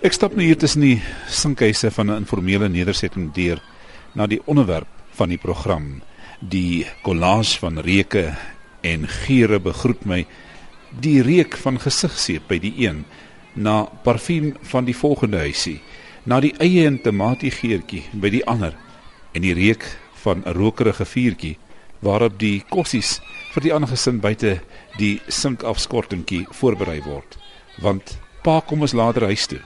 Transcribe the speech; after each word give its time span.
Ek 0.00 0.14
stap 0.16 0.32
nou 0.32 0.40
hier 0.40 0.56
tussen 0.56 0.80
die 0.80 1.02
sinkhuise 1.28 1.90
van 1.92 2.08
'n 2.08 2.22
informele 2.22 2.68
nedersetting 2.72 3.34
deur 3.36 3.60
na 4.14 4.26
die 4.26 4.40
onderwerp 4.46 4.88
van 5.12 5.28
die 5.28 5.36
program. 5.36 6.00
Die 6.40 6.86
collage 7.02 7.58
van 7.58 7.78
reuke 7.78 8.34
en 8.80 9.08
geure 9.08 9.60
begroet 9.60 10.06
my. 10.06 10.26
Die 11.00 11.20
reuk 11.22 11.56
van 11.56 11.78
gesigseep 11.78 12.48
by 12.48 12.58
die 12.58 12.72
een, 12.78 13.04
na 13.54 13.84
parfuum 13.84 14.56
van 14.62 14.84
die 14.84 14.96
volgende 14.96 15.36
huisie, 15.36 15.82
na 16.24 16.40
die 16.40 16.54
eie 16.58 16.86
en 16.86 17.02
tamatie 17.02 17.50
geurtjie 17.50 18.02
by 18.12 18.30
die 18.30 18.44
ander 18.46 18.72
en 19.32 19.42
die 19.42 19.54
reuk 19.54 19.84
van 20.24 20.42
'n 20.46 20.52
rokerige 20.52 21.04
vuurtjie 21.04 21.58
waarop 22.00 22.38
die 22.38 22.64
kossies 22.70 23.20
vir 23.52 23.62
die 23.62 23.72
ander 23.72 23.88
gesin 23.88 24.20
buite 24.20 24.60
die 24.96 25.20
sinkafskortingkie 25.28 26.46
voorberei 26.50 27.02
word. 27.02 27.36
Want 27.82 28.18
pa 28.42 28.60
kom 28.60 28.80
ons 28.80 28.92
later 28.92 29.24
huis 29.24 29.46
toe. 29.46 29.60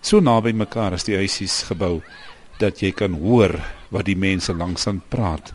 So 0.00 0.20
naby 0.20 0.52
mekaar 0.56 0.94
is 0.96 1.04
die 1.04 1.18
huisies 1.18 1.62
gebou 1.68 2.00
dat 2.60 2.80
jy 2.80 2.92
kan 2.96 3.18
hoor 3.20 3.52
wat 3.92 4.06
die 4.08 4.16
mense 4.16 4.52
langsaan 4.56 5.02
praat 5.12 5.52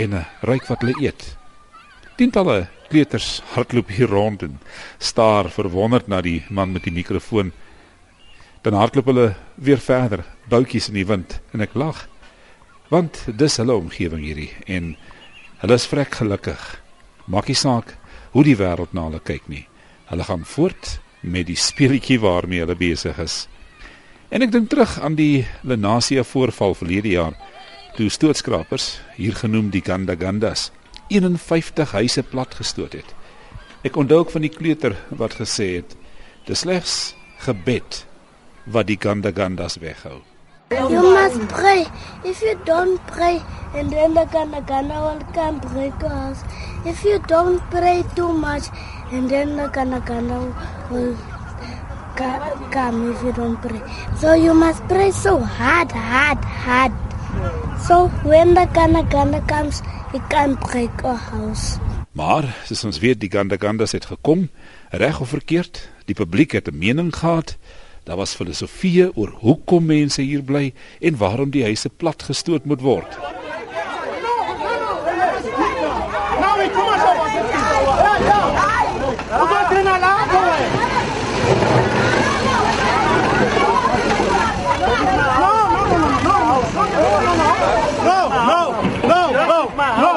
en 0.00 0.16
ruik 0.40 0.68
wat 0.70 0.80
hulle 0.80 0.96
eet. 1.04 1.24
Tientalle 2.16 2.68
kleuters 2.88 3.42
hardloop 3.52 3.92
hier 3.92 4.08
rond 4.08 4.42
en 4.44 4.58
staar 5.00 5.50
verwonderd 5.52 6.08
na 6.08 6.22
die 6.24 6.40
man 6.48 6.72
met 6.72 6.84
die 6.88 6.94
mikrofoon. 6.94 7.52
Dan 8.64 8.76
hardloop 8.78 9.08
hulle 9.12 9.28
weer 9.56 9.80
verder, 9.80 10.24
boutjies 10.48 10.88
in 10.88 10.96
die 11.00 11.08
wind 11.08 11.40
en 11.52 11.64
ek 11.64 11.76
lag. 11.76 12.06
Want 12.92 13.24
dis 13.28 13.58
hulle 13.60 13.76
omgewing 13.76 14.24
hierdie 14.24 14.50
en 14.68 14.94
hulle 15.62 15.80
is 15.80 15.88
vrek 15.88 16.20
gelukkig. 16.20 16.60
Maak 17.28 17.48
nie 17.48 17.60
saak 17.60 17.96
hoe 18.32 18.44
die 18.44 18.56
wêreld 18.56 18.92
na 18.96 19.08
hulle 19.08 19.20
kyk 19.20 19.48
nie. 19.52 19.66
Hulle 20.08 20.24
gaan 20.28 20.44
voort 20.48 20.98
met 21.20 21.48
die 21.48 21.60
speletjie 21.60 22.20
waarmee 22.20 22.64
hulle 22.64 22.76
besig 22.76 23.20
is. 23.20 23.46
En 24.32 24.40
ek 24.40 24.48
dink 24.48 24.70
terug 24.72 24.94
aan 25.04 25.12
die 25.18 25.44
Lenasia 25.60 26.22
voorval 26.24 26.72
verlede 26.78 27.10
jaar 27.12 27.34
toe 27.92 28.06
stootskrapers, 28.08 28.86
hier 29.18 29.34
genoem 29.36 29.68
die 29.74 29.82
Gandagandas, 29.84 30.70
51 31.12 31.90
huise 31.92 32.22
platgestoot 32.24 32.94
het. 32.96 33.10
Ek 33.84 33.98
onthou 34.00 34.22
ook 34.22 34.32
van 34.32 34.46
die 34.46 34.52
kleuter 34.54 34.96
wat 35.20 35.36
gesê 35.36 35.66
het: 35.74 35.92
"Dis 36.48 36.64
slegs 36.64 36.94
gebed 37.44 38.06
wat 38.64 38.88
die 38.88 38.96
Gandagandas 38.96 39.76
weghou." 39.84 40.22
You 40.72 41.02
must 41.12 41.52
pray. 41.52 41.84
If 42.24 42.40
you 42.40 42.56
don't 42.64 42.96
pray, 43.12 43.36
and 43.76 43.92
then 43.92 44.14
the 44.14 44.24
Ganagana 44.32 44.96
will 45.04 45.20
come 45.36 45.60
break 45.60 46.00
house. 46.00 46.40
If 46.86 47.04
you 47.04 47.20
don't 47.28 47.60
pray 47.68 48.00
too 48.16 48.32
much, 48.32 48.72
and 49.12 49.28
then 49.28 49.56
the 49.56 49.68
Ganagana 49.68 50.40
will 50.88 51.16
come 52.16 53.10
if 53.10 53.22
you 53.22 53.32
don't 53.32 53.60
pray. 53.60 53.80
So 54.18 54.34
you 54.34 54.54
must 54.54 54.82
pray 54.88 55.10
so 55.10 55.38
hard, 55.38 55.92
hard, 55.92 56.38
hard. 56.44 56.92
So 57.86 58.08
when 58.22 58.54
the 58.54 58.66
Ganagana 58.66 59.46
comes, 59.48 59.82
it 60.14 60.22
can 60.30 60.54
break 60.54 60.90
your 61.02 61.16
house. 61.16 61.78
Maar 62.12 62.44
soos 62.68 62.84
ons 62.84 62.98
weet, 63.00 63.20
die 63.22 63.30
Gandagandas 63.32 63.94
het 63.96 64.04
gekom, 64.04 64.50
reg 64.90 65.20
of 65.20 65.28
verkeerd, 65.32 65.88
die 66.04 66.14
publiek 66.14 66.52
het 66.52 66.68
'n 66.68 66.78
mening 66.78 67.16
gehad. 67.16 67.56
Daar 68.04 68.16
was 68.16 68.34
filosofie 68.34 69.16
oor 69.16 69.32
hoekom 69.40 69.86
mense 69.86 70.22
hier 70.22 70.42
bly 70.42 70.74
en 71.00 71.16
waarom 71.16 71.50
die 71.50 71.62
huise 71.62 71.88
platgestoot 71.88 72.64
moet 72.64 72.80
word. 72.80 73.18
Nou, 76.40 76.70
kom 76.70 76.86
ons 76.86 77.02
op. 77.02 77.16
Ja, 78.02 78.16
ja. 78.26 78.40
Kom 79.38 79.48
ons 79.48 79.68
doen 79.68 79.84
nou 79.84 79.98
laat. 80.00 80.22
No, 88.02 88.28
no, 88.28 88.60
no, 89.06 89.30
no. 89.30 90.12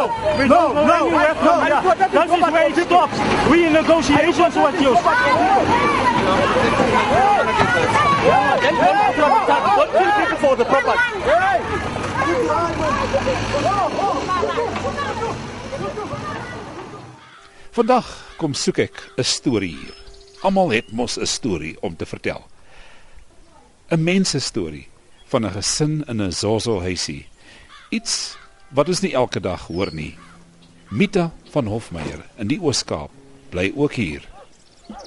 That 2.15 2.24
is 2.37 2.51
where 2.51 2.67
it 2.69 2.75
stops. 2.75 3.17
We 3.49 3.65
in 3.65 3.73
negotiations 3.73 4.55
with 4.55 4.81
you. 4.81 4.93
Don't 9.75 9.91
kill 9.91 10.11
people 10.19 10.37
for 10.37 10.55
the 10.55 10.65
property. 10.65 10.99
Vandag 17.75 18.07
kom 18.39 18.53
soek 18.53 18.77
ek 18.77 18.95
'n 19.19 19.23
storie 19.23 19.75
hier. 19.75 19.95
Almal 20.41 20.69
het 20.71 20.91
mos 20.91 21.17
'n 21.19 21.25
storie 21.25 21.75
om 21.81 21.95
te 21.95 22.05
vertel. 22.05 22.47
'n 23.91 24.03
Mense 24.03 24.39
storie 24.39 24.87
van 25.27 25.45
'n 25.45 25.51
gesin 25.51 26.03
in 26.07 26.21
'n 26.21 26.31
Zozo 26.31 26.79
huisie. 26.79 27.27
Iets 27.89 28.37
wat 28.69 28.87
ons 28.87 28.99
nie 28.99 29.13
elke 29.13 29.39
dag 29.39 29.67
hoor 29.67 29.93
nie. 29.93 30.17
Mita 30.95 31.33
van 31.51 31.67
Hofmeyer 31.67 32.21
in 32.39 32.47
die 32.47 32.55
Oos-Kaap 32.63 33.11
bly 33.51 33.65
ook 33.75 33.97
hier. 33.99 34.23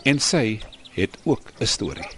En 0.04 0.18
sy 0.20 0.60
het 0.92 1.16
ook 1.24 1.52
'n 1.60 1.64
storie. 1.64 2.17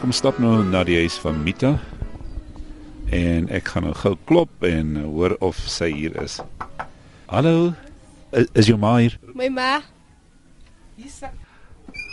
Kom 0.00 0.12
stap 0.16 0.38
nou 0.40 0.62
na 0.64 0.80
die 0.88 0.96
huis 0.96 1.18
van 1.20 1.42
Mita. 1.44 1.74
En 3.12 3.50
ek 3.52 3.68
gaan 3.68 3.84
nou 3.84 3.92
gou 4.00 4.14
klop 4.24 4.64
en 4.64 4.94
hoor 5.02 5.34
of 5.44 5.58
sy 5.68 5.90
hier 5.92 6.14
is. 6.22 6.38
Hallo. 7.28 7.74
Is, 8.32 8.48
is 8.62 8.70
jou 8.70 8.78
ma 8.80 8.94
hier? 8.96 9.18
My 9.36 9.50
ma. 9.52 9.68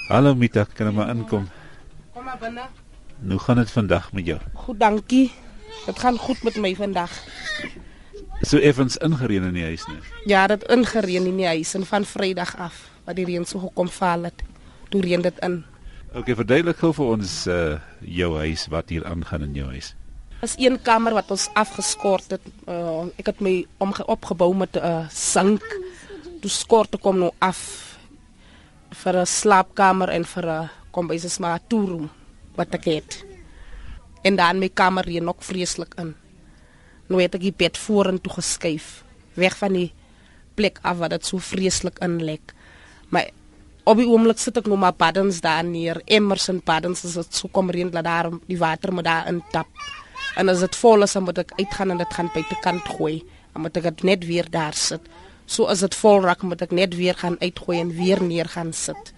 Hallo 0.10 0.34
Mita, 0.36 0.66
kan 0.68 0.90
jy 0.90 0.96
maar 0.98 1.14
inkom? 1.14 1.48
Kom 2.16 2.28
maar 2.28 2.42
binne. 2.42 2.68
Hoe 3.24 3.40
gaan 3.46 3.62
dit 3.62 3.72
vandag 3.72 4.12
met 4.12 4.28
jou? 4.34 4.40
Goed, 4.66 4.80
dankie. 4.84 5.32
Dit 5.86 6.04
gaan 6.04 6.20
goed 6.20 6.44
met 6.44 6.60
my 6.60 6.74
vandag. 6.76 7.14
So 8.44 8.60
effens 8.60 9.00
ingereën 9.00 9.48
in 9.48 9.56
die 9.56 9.66
huis 9.70 9.88
nie. 9.88 10.02
Ja, 10.28 10.44
dit 10.52 10.68
ingereën 10.76 11.32
in 11.32 11.40
die 11.40 11.48
huis 11.48 11.72
en 11.80 11.88
van 11.88 12.06
Vrydag 12.06 12.58
af 12.60 12.84
wat 13.08 13.16
die 13.16 13.26
reën 13.32 13.48
so 13.48 13.64
gekom 13.64 13.88
val 13.88 14.28
het. 14.28 14.44
Toe 14.92 15.02
reën 15.08 15.24
dit 15.24 15.44
in. 15.48 15.62
Okay, 16.16 16.36
verduidelik 16.40 16.78
gou 16.80 16.94
vir 16.96 17.10
ons 17.18 17.32
uh 17.52 17.80
jou 18.00 18.30
huis 18.40 18.68
wat 18.72 18.90
hier 18.90 19.04
aangaan 19.06 19.44
in 19.44 19.56
jou 19.58 19.68
huis. 19.74 19.92
Dis 20.40 20.56
een 20.62 20.78
kamer 20.82 21.18
wat 21.18 21.32
ons 21.34 21.50
afgeskort 21.58 22.32
het. 22.32 22.46
Uh, 22.70 23.10
ek 23.20 23.34
het 23.34 23.42
my 23.44 23.66
omge 23.84 24.06
opgebou 24.08 24.54
met 24.56 24.78
'n 24.78 24.86
uh, 24.86 25.10
sink. 25.10 25.64
Toe 26.42 26.50
skort 26.50 26.96
kom 27.02 27.20
nou 27.20 27.32
af 27.40 27.98
vir 29.04 29.20
'n 29.20 29.26
slaapkamer 29.26 30.10
en 30.10 30.24
vir 30.24 30.46
'n 30.46 30.70
kom 30.92 31.08
by 31.08 31.18
se 31.18 31.42
maar 31.42 31.60
toeroom 31.68 32.10
wat 32.56 32.74
ek 32.74 32.86
het. 32.86 33.26
En 34.24 34.36
dan 34.36 34.60
my 34.60 34.70
kamer 34.70 35.04
reën 35.04 35.24
nog 35.24 35.44
vreeslik 35.44 35.94
in. 35.98 36.16
Nou 37.08 37.22
het 37.22 37.36
ek 37.36 37.42
die 37.42 37.54
bed 37.58 37.78
vorentoe 37.78 38.34
geskuif, 38.34 39.04
weg 39.34 39.58
van 39.58 39.74
die 39.74 39.94
plek 40.56 40.80
af 40.82 40.98
wat 40.98 41.10
dit 41.10 41.26
so 41.26 41.38
vreeslik 41.38 42.00
inlek. 42.00 42.54
Maar 43.10 43.30
Op 43.88 43.96
die 44.02 44.08
oomblik 44.12 44.40
sit 44.42 44.58
ek 44.60 44.66
nog 44.68 44.82
maar 44.82 44.96
paddens 45.00 45.38
daar 45.40 45.64
neer. 45.64 46.02
Emerson 46.12 46.60
paddens 46.60 47.06
as 47.08 47.14
dit 47.16 47.38
so 47.40 47.48
kom 47.48 47.70
reën 47.72 47.88
dat 47.94 48.04
daar 48.04 48.28
die 48.50 48.58
water 48.60 48.92
moet 48.92 49.08
daar 49.08 49.30
intap. 49.32 49.70
En 50.36 50.52
as 50.52 50.60
dit 50.60 50.76
vol 50.76 51.06
is, 51.06 51.14
dan 51.16 51.24
moet 51.24 51.40
ek 51.46 51.54
uitgaan 51.56 51.94
en 51.94 52.02
dit 52.02 52.18
gaan 52.18 52.32
buitekant 52.34 52.90
gooi. 52.98 53.22
Dan 53.54 53.64
moet 53.64 53.80
ek 53.80 53.88
dit 53.88 54.04
net 54.12 54.28
weer 54.28 54.50
daar 54.52 54.76
sit. 54.76 55.08
So 55.48 55.72
as 55.72 55.86
dit 55.86 55.96
vol 55.96 56.20
raak, 56.28 56.44
moet 56.44 56.66
ek 56.68 56.76
net 56.76 56.98
weer 57.00 57.16
gaan 57.16 57.40
uitgooi 57.40 57.80
en 57.80 57.96
weer 57.96 58.20
neer 58.20 58.52
gaan 58.52 58.74
sit. 58.76 59.14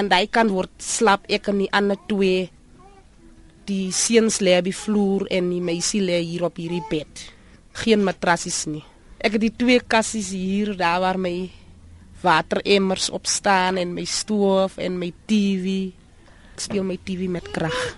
En 0.00 0.08
daai 0.08 0.24
kan 0.32 0.48
word 0.48 0.72
slap 0.80 1.28
ek 1.28 1.52
en 1.52 1.60
die 1.60 1.70
ander 1.76 2.00
twee 2.08 2.48
die 3.68 3.92
seuns 3.92 4.40
lê 4.40 4.56
op 4.56 4.66
die 4.66 4.74
vloer 4.74 5.28
en 5.28 5.52
die 5.52 5.60
meisie 5.60 6.00
lê 6.00 6.22
hier 6.24 6.48
op 6.48 6.56
hierdie 6.56 6.82
bed. 6.88 7.28
Geen 7.84 8.08
matrassies 8.08 8.64
nie. 8.72 8.86
Ek 9.20 9.36
het 9.36 9.44
die 9.44 9.52
twee 9.52 9.84
kassies 9.84 10.32
hier 10.32 10.72
daar 10.80 11.04
waar 11.04 11.20
my 11.20 11.50
wateremmers 12.20 13.10
op 13.10 13.26
staan 13.26 13.76
en 13.76 13.94
my 13.94 14.04
stoof 14.04 14.76
en 14.76 14.98
my 14.98 15.12
TV. 15.26 15.90
Ek 16.54 16.60
speel 16.60 16.84
my 16.84 16.98
TV 17.04 17.28
met 17.28 17.46
krag. 17.50 17.96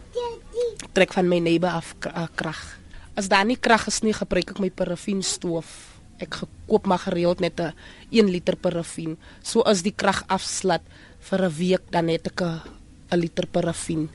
Trek 0.93 1.13
van 1.17 1.29
my 1.29 1.41
neebe 1.43 1.71
af 1.71 1.95
uh, 2.07 2.27
krag. 2.35 2.61
As 3.19 3.29
daar 3.29 3.45
nie 3.45 3.59
krag 3.61 3.87
is 3.91 4.01
nie, 4.05 4.15
gebruik 4.17 4.55
ek 4.55 4.61
my 4.63 4.71
parafin 4.71 5.23
stoof. 5.27 5.93
Ek 6.23 6.43
koop 6.69 6.87
maar 6.87 7.03
gereeld 7.03 7.41
net 7.41 7.61
'n 7.61 7.75
1 8.11 8.31
liter 8.31 8.57
parafin. 8.57 9.17
So 9.43 9.61
as 9.61 9.83
die 9.83 9.95
krag 9.95 10.25
afslat 10.29 10.83
vir 11.21 11.43
'n 11.43 11.57
week 11.59 11.85
dan 11.91 12.09
het 12.09 12.27
ek 12.27 12.41
'n 12.43 13.19
liter 13.19 13.47
parafin. 13.47 14.09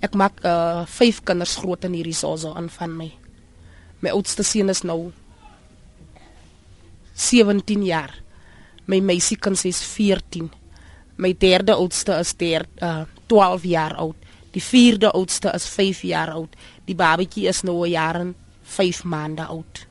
Ek 0.00 0.14
maak 0.14 0.44
uh, 0.44 0.86
vyf 0.86 1.24
kinders 1.24 1.56
groot 1.56 1.84
in 1.84 1.92
hierdie 1.92 2.14
Zaza 2.14 2.52
aan 2.54 2.68
van 2.68 2.96
my. 2.96 3.10
My 4.00 4.10
oudste 4.10 4.42
seun 4.42 4.68
is 4.68 4.82
nou 4.82 5.12
17 7.14 7.82
jaar. 7.82 8.25
My 8.86 9.00
meisiekind 9.00 9.64
is 9.64 9.82
14. 9.82 10.50
My 11.16 11.32
derde 11.32 11.74
oudste 11.74 12.18
is 12.20 12.34
der 12.36 12.66
uh, 12.82 13.04
12 13.26 13.64
jaar 13.64 13.96
oud. 13.96 14.16
Die 14.54 14.62
vierde 14.62 15.10
oudste 15.12 15.50
is 15.54 15.66
5 15.68 16.02
jaar 16.06 16.30
oud. 16.36 16.54
Die 16.86 16.94
babatjie 16.94 17.48
is 17.48 17.62
nou 17.62 17.84
'n 17.84 17.90
jaar 17.90 18.20
en 18.20 18.34
5 18.62 19.04
maande 19.04 19.44
oud. 19.44 19.86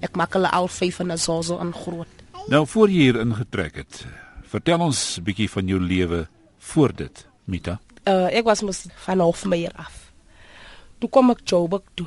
Ek 0.00 0.16
maak 0.16 0.32
hulle 0.32 0.50
al 0.50 0.68
vyf 0.68 1.00
in 1.00 1.12
'n 1.12 1.18
Zaza 1.18 1.58
aan 1.58 1.72
groot. 1.72 2.14
Nou 2.48 2.66
voor 2.66 2.88
jy 2.88 3.00
hier 3.00 3.20
ingetrek 3.20 3.76
het, 3.76 4.06
vertel 4.42 4.80
ons 4.80 5.18
'n 5.18 5.22
bietjie 5.22 5.50
van 5.50 5.66
jou 5.66 5.80
lewe 5.80 6.28
voor 6.58 6.94
dit, 6.94 7.26
Mita. 7.44 7.80
Uh, 8.04 8.32
ek 8.32 8.44
was 8.44 8.62
mos 8.62 8.86
van 9.04 9.20
Hofmeyer 9.20 9.72
af. 9.74 10.12
Toe 10.98 11.08
kom 11.08 11.30
ek 11.30 11.40
Joburg 11.44 11.82
toe. 11.94 12.06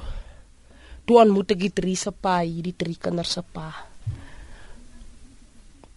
Toe 1.06 1.20
ontmoet 1.20 1.52
ek 1.52 1.60
die 1.60 1.74
drie 1.74 1.96
se 1.96 2.12
pa, 2.12 2.40
hierdie 2.40 2.76
drie 2.78 2.98
kinders 2.98 3.32
se 3.32 3.42
pa. 3.42 3.91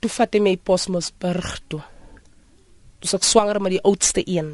Toe 0.04 0.12
vat 0.12 0.34
hy 0.36 0.40
my 0.44 0.50
Posmosburg 0.60 1.62
toe. 1.72 1.78
Toe 3.00 3.12
ek 3.16 3.24
swanger 3.24 3.56
met 3.64 3.72
die 3.72 3.84
oudste 3.88 4.20
een. 4.28 4.50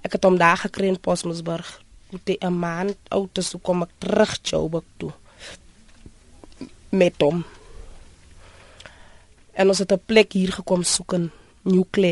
Ek 0.00 0.14
het 0.16 0.24
hom 0.24 0.38
daar 0.40 0.56
gekry 0.62 0.88
in 0.88 0.96
Posmosburg. 0.96 1.68
Toe 2.08 2.36
'n 2.40 2.56
maand 2.56 2.96
oud 3.12 3.38
is, 3.38 3.50
toe 3.50 3.60
kom 3.60 3.82
ek 3.82 3.92
terug 3.98 4.38
Joburg 4.40 4.88
toe 4.96 5.12
met 6.88 7.20
hom. 7.20 7.44
En 9.52 9.68
ons 9.68 9.78
het 9.78 9.92
'n 9.92 10.00
plek 10.06 10.32
hier 10.32 10.52
gekom 10.52 10.82
soek 10.82 11.12
in 11.12 11.30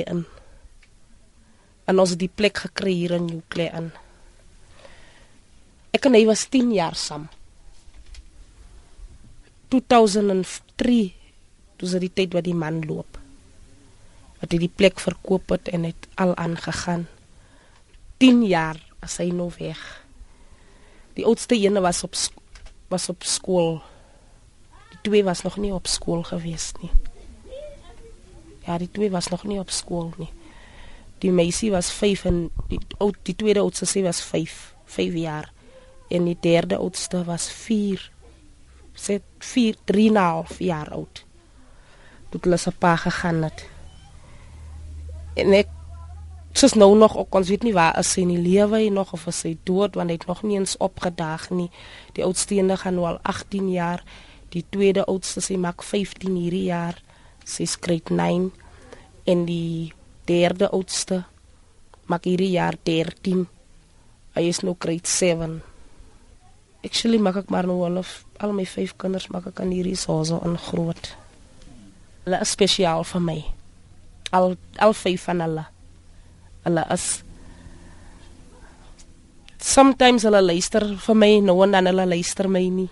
in. 0.04 0.26
En 1.86 1.98
ons 1.98 2.10
het 2.10 2.18
die 2.18 2.34
plek 2.34 2.58
gekry 2.58 2.92
hier 2.92 3.12
in 3.12 3.24
Newclay 3.24 3.70
in. 3.72 3.92
Ek 5.90 6.04
en 6.04 6.12
hy 6.12 6.26
was 6.26 6.48
10 6.48 6.72
jaar 6.72 6.94
saam. 6.94 7.28
2003 9.68 11.14
se 11.84 12.00
die 12.00 12.12
tyd 12.12 12.32
wat 12.32 12.46
die 12.46 12.56
man 12.56 12.80
loop. 12.88 13.18
Wat 14.40 14.52
hy 14.52 14.58
die 14.64 14.72
plek 14.72 15.00
verkoop 15.00 15.52
het 15.52 15.68
en 15.68 15.84
het 15.84 16.08
al 16.16 16.32
aangegaan. 16.36 17.06
10 18.22 18.44
jaar 18.48 18.80
as 19.04 19.18
hy 19.20 19.28
nou 19.28 19.50
weg. 19.58 19.82
Die 21.16 21.24
oudste 21.24 21.56
ene 21.56 21.80
was 21.84 22.04
op 22.04 22.16
was 22.88 23.08
op 23.10 23.24
skool 23.26 23.82
twee 25.06 25.24
was 25.24 25.42
nog 25.42 25.56
nie 25.56 25.72
op 25.74 25.86
skool 25.86 26.22
gewees 26.22 26.72
nie. 26.82 26.90
Ja, 28.66 28.78
die 28.78 28.90
twee 28.90 29.10
was 29.10 29.28
nog 29.28 29.44
nie 29.44 29.58
op 29.62 29.70
skool 29.70 30.10
nie. 30.18 30.30
Die 31.22 31.30
meisie 31.30 31.70
was 31.70 31.92
5 31.94 32.24
en 32.24 32.40
die 32.68 32.80
oud 32.98 33.18
die 33.22 33.36
tweede 33.38 33.62
oudste 33.62 33.86
sy 33.86 34.02
was 34.02 34.20
5, 34.26 34.56
5 34.96 35.14
jaar. 35.14 35.52
En 36.10 36.26
die 36.26 36.36
derde 36.40 36.80
oudste 36.82 37.22
was 37.24 37.46
4. 37.52 38.02
Sy 38.98 39.20
4, 39.38 39.78
3 39.84 40.10
na 40.10 40.26
5 40.42 40.58
jaar 40.66 40.90
oud. 40.98 41.22
Toe 42.36 42.50
hulle 42.50 42.60
se 42.60 42.70
pa 42.70 42.96
gegaan 43.00 43.46
het. 43.46 43.64
En 45.40 45.54
ek 45.56 45.72
soos 46.56 46.76
nou 46.76 46.90
nog 46.96 47.16
ook 47.16 47.34
ons 47.34 47.48
weet 47.48 47.64
nie 47.64 47.74
waar 47.76 47.96
as 47.96 48.12
sy 48.12 48.22
in 48.24 48.32
die 48.34 48.44
lewe 48.44 48.80
hy 48.80 48.92
nog 48.92 49.12
of 49.16 49.26
as 49.28 49.42
sy 49.44 49.56
dood 49.68 49.96
want 49.96 50.12
hy 50.12 50.16
het 50.16 50.28
nog 50.28 50.42
nie 50.44 50.60
eens 50.60 50.76
opgedaag 50.76 51.48
nie. 51.50 51.70
Die 52.16 52.24
oudste 52.24 52.56
een 52.56 52.72
gaan 52.76 52.96
nou 52.96 53.08
al 53.08 53.20
18 53.24 53.72
jaar 53.72 54.04
Die 54.54 54.64
tweede 54.70 55.04
oudste 55.10 55.42
sy 55.42 55.58
maak 55.58 55.82
15 55.84 56.36
hierdie 56.38 56.68
jaar. 56.70 56.96
Sy 57.46 57.66
skryf 57.68 58.08
9 58.10 58.50
en 59.26 59.42
die 59.46 59.92
derde 60.30 60.70
oudste 60.74 61.24
maak 62.10 62.24
hierdie 62.24 62.54
jaar 62.54 62.78
13. 62.86 63.46
Hy 64.36 64.44
is 64.46 64.62
nou 64.62 64.76
grade 64.78 65.10
7. 65.10 65.58
Actually 66.86 67.18
maak 67.22 67.40
ek 67.42 67.50
maar 67.50 67.66
nou 67.66 67.82
al 67.84 68.56
my 68.56 68.66
vyf 68.70 68.94
kinders 69.00 69.28
maak 69.34 69.50
ek 69.50 69.60
aan 69.60 69.74
hierdie 69.74 69.98
soso 69.98 70.38
in 70.46 70.56
groot. 70.68 71.14
Hulle 72.26 72.40
is 72.42 72.50
spesiaal 72.56 73.04
vir 73.06 73.22
my. 73.22 73.38
Al 74.34 74.56
al 74.82 74.94
vyf 74.98 75.28
van 75.28 75.42
hulle. 75.44 75.62
Hulle 76.64 76.82
is 76.90 77.04
Sometimes 79.62 80.24
hulle 80.26 80.40
luister 80.42 80.84
vir 81.06 81.16
my, 81.18 81.28
nou 81.42 81.56
en 81.64 81.72
dan 81.74 81.88
hulle 81.88 82.04
luister 82.10 82.48
my 82.50 82.64
nie. 82.70 82.88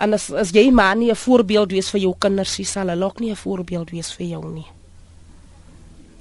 En 0.00 0.14
as 0.16 0.28
as 0.42 0.50
jy 0.54 0.70
maar 0.70 0.96
nie 0.96 1.10
'n 1.10 1.16
voorbeeld 1.16 1.70
wees 1.72 1.90
vir 1.90 2.00
jou 2.00 2.14
kinders 2.18 2.58
nie, 2.58 2.66
sal 2.66 2.88
hulle 2.88 3.04
ook 3.04 3.20
nie 3.20 3.30
'n 3.30 3.36
voorbeeld 3.36 3.90
wees 3.90 4.12
vir 4.12 4.26
jou 4.26 4.44
nie. 4.52 4.66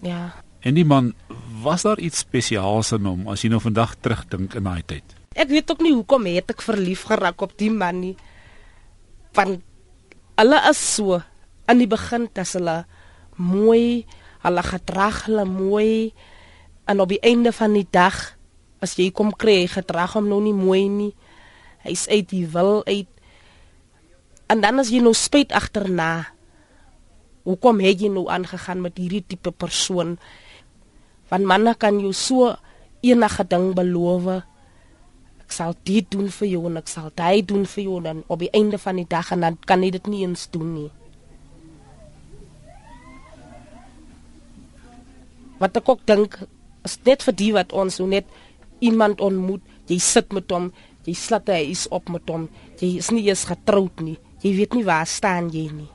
Ja. 0.02 0.34
En 0.62 0.74
die 0.74 0.86
man, 0.86 1.14
was 1.62 1.82
daar 1.82 2.00
iets 2.00 2.18
spesiaals 2.18 2.94
aan 2.94 3.06
hom 3.06 3.28
as 3.28 3.42
jy 3.42 3.50
nou 3.50 3.60
vandag 3.60 3.96
terugdink 4.00 4.56
in 4.56 4.64
daai 4.64 4.84
tyd? 4.86 5.04
Ek 5.36 5.48
weet 5.50 5.72
ook 5.72 5.82
nie 5.82 5.94
hoekom 5.94 6.26
het 6.26 6.50
ek 6.50 6.62
verlief 6.62 7.04
geraak 7.04 7.42
op 7.42 7.58
die 7.58 7.72
man 7.72 8.00
nie. 8.00 8.16
Want 9.34 9.62
hulle 10.40 10.60
is 10.72 10.80
so 10.80 11.20
in 11.70 11.84
die 11.84 11.90
begin 11.90 12.30
as 12.40 12.56
hulle 12.58 12.84
mooi, 13.38 14.08
hulle 14.42 14.64
gedrag 14.64 15.26
hulle 15.28 15.46
mooi 15.46 16.12
en 16.90 17.04
op 17.04 17.12
die 17.12 17.22
einde 17.22 17.52
van 17.54 17.76
die 17.76 17.86
dag 17.86 18.16
as 18.80 18.96
jy 18.96 19.12
kom 19.12 19.36
kry 19.36 19.68
gedrag 19.68 20.16
hom 20.16 20.32
nou 20.32 20.40
nie 20.42 20.56
mooi 20.56 20.88
nie. 20.88 21.14
Hy's 21.84 22.08
uit 22.08 22.32
die 22.32 22.48
wil 22.48 22.82
uit 22.88 23.08
En 24.50 24.64
dan 24.66 24.82
as 24.82 24.90
jy 24.90 24.98
nou 25.06 25.14
spyt 25.14 25.54
agterna. 25.54 26.34
Hoekom 27.46 27.82
het 27.86 28.02
jy 28.02 28.10
nou 28.10 28.26
aangegaan 28.34 28.82
met 28.82 28.98
hierdie 28.98 29.22
tipe 29.22 29.54
persoon? 29.54 30.16
Want 31.30 31.46
manne 31.46 31.76
kan 31.78 32.00
jou 32.02 32.10
so 32.18 32.56
enige 33.06 33.46
ding 33.46 33.76
beloof. 33.78 34.42
Ek 35.50 35.56
sal 35.58 35.74
dit 35.90 36.06
doen 36.14 36.30
vir 36.30 36.48
jou 36.52 36.62
en 36.70 36.78
ek 36.78 36.92
sal 36.92 37.10
dit 37.18 37.48
doen 37.50 37.66
vir 37.66 37.84
jou 37.84 37.98
dan 38.06 38.22
op 38.30 38.44
die 38.44 38.52
einde 38.54 38.78
van 38.78 39.02
die 39.02 39.08
dag 39.10 39.32
en 39.34 39.42
dan 39.48 39.58
kan 39.66 39.82
jy 39.82 39.90
dit 39.98 40.08
nie 40.08 40.22
eens 40.28 40.46
doen 40.54 40.70
nie. 40.76 40.92
Wat 45.60 45.76
ek 45.76 45.90
ook 45.90 46.06
dink 46.06 46.38
is 46.86 47.00
dit 47.04 47.26
vir 47.26 47.36
die 47.42 47.52
wat 47.58 47.74
ons 47.74 47.98
net 48.00 48.30
iemand 48.80 49.20
ontmoet, 49.20 49.66
jy 49.90 49.98
sit 50.00 50.32
met 50.32 50.48
hom, 50.54 50.70
jy 51.04 51.18
slat 51.18 51.50
hy 51.50 51.66
is 51.74 51.88
op 51.92 52.14
met 52.14 52.30
hom, 52.30 52.46
jy 52.80 53.00
is 53.02 53.10
nie 53.12 53.26
eens 53.28 53.50
getroud 53.50 54.06
nie 54.06 54.20
jy 54.44 54.56
weet 54.56 54.76
nie 54.78 54.86
waar 54.88 55.08
staan 55.08 55.50
jy 55.52 55.68
nie. 55.72 55.90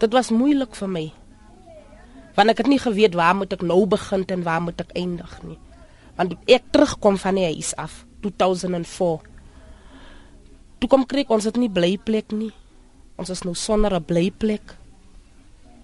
Dit 0.00 0.12
was 0.12 0.32
moeilik 0.34 0.74
vir 0.76 0.90
my. 0.90 1.04
Want 2.34 2.52
ek 2.52 2.64
het 2.64 2.68
nie 2.68 2.80
geweet 2.82 3.14
waar 3.16 3.36
moet 3.38 3.54
ek 3.54 3.62
nou 3.64 3.84
begin 3.88 4.26
en 4.28 4.42
waar 4.44 4.62
moet 4.64 4.80
ek 4.82 4.92
eindig 4.98 5.36
nie. 5.46 5.58
Want 6.18 6.34
ek 6.50 6.66
terugkom 6.74 7.16
van 7.20 7.38
die 7.38 7.48
huis 7.54 7.72
af 7.80 8.02
2004. 8.24 9.20
Toe 10.80 10.88
kom 10.90 11.04
kry 11.08 11.24
ons 11.28 11.44
dit 11.44 11.60
nie 11.60 11.70
bly 11.70 11.94
plek 11.96 12.32
nie. 12.32 12.52
Ons 13.20 13.30
is 13.30 13.44
nou 13.44 13.54
sonder 13.54 13.94
'n 13.94 14.04
bly 14.04 14.30
plek. 14.30 14.76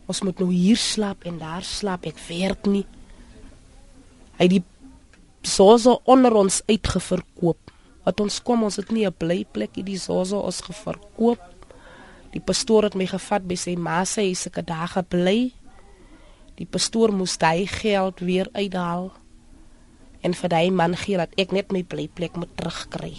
Ons 0.08 0.22
moet 0.22 0.38
nou 0.40 0.50
hier 0.50 0.76
slaap 0.76 1.24
en 1.24 1.38
daar 1.38 1.62
slaap. 1.62 2.06
Ek 2.06 2.18
werk 2.28 2.66
nie. 2.66 2.86
Hy 4.38 4.48
die 4.48 4.64
soso 5.42 6.00
onder 6.04 6.34
ons 6.34 6.62
uitgeverkoop 6.68 7.70
wat 8.04 8.20
ons 8.20 8.40
kom 8.44 8.64
ons 8.64 8.76
het 8.76 8.90
nie 8.90 9.06
'n 9.06 9.12
blyplek 9.12 9.74
hier 9.74 9.84
die 9.84 9.98
Zozo 9.98 10.40
ons 10.40 10.60
geverkoop 10.60 11.40
die 12.32 12.40
pastoor 12.40 12.84
het 12.84 12.94
my 12.94 13.06
gevat 13.06 13.46
by 13.46 13.54
sy 13.54 13.76
ma 13.76 14.04
se 14.04 14.20
huis 14.20 14.46
ek 14.46 14.66
daar 14.66 14.88
gebly 14.88 15.52
die 16.56 16.66
pastoor 16.66 17.12
moes 17.12 17.36
hy 17.40 17.66
geld 17.66 18.20
weer 18.20 18.48
uithaal 18.52 19.12
en 20.22 20.34
vir 20.34 20.48
daai 20.48 20.70
man 20.70 20.96
gee 20.96 21.16
dat 21.16 21.30
ek 21.36 21.52
net 21.52 21.72
my 21.72 21.82
blyplek 21.82 22.36
moet 22.36 22.56
terugkry 22.56 23.14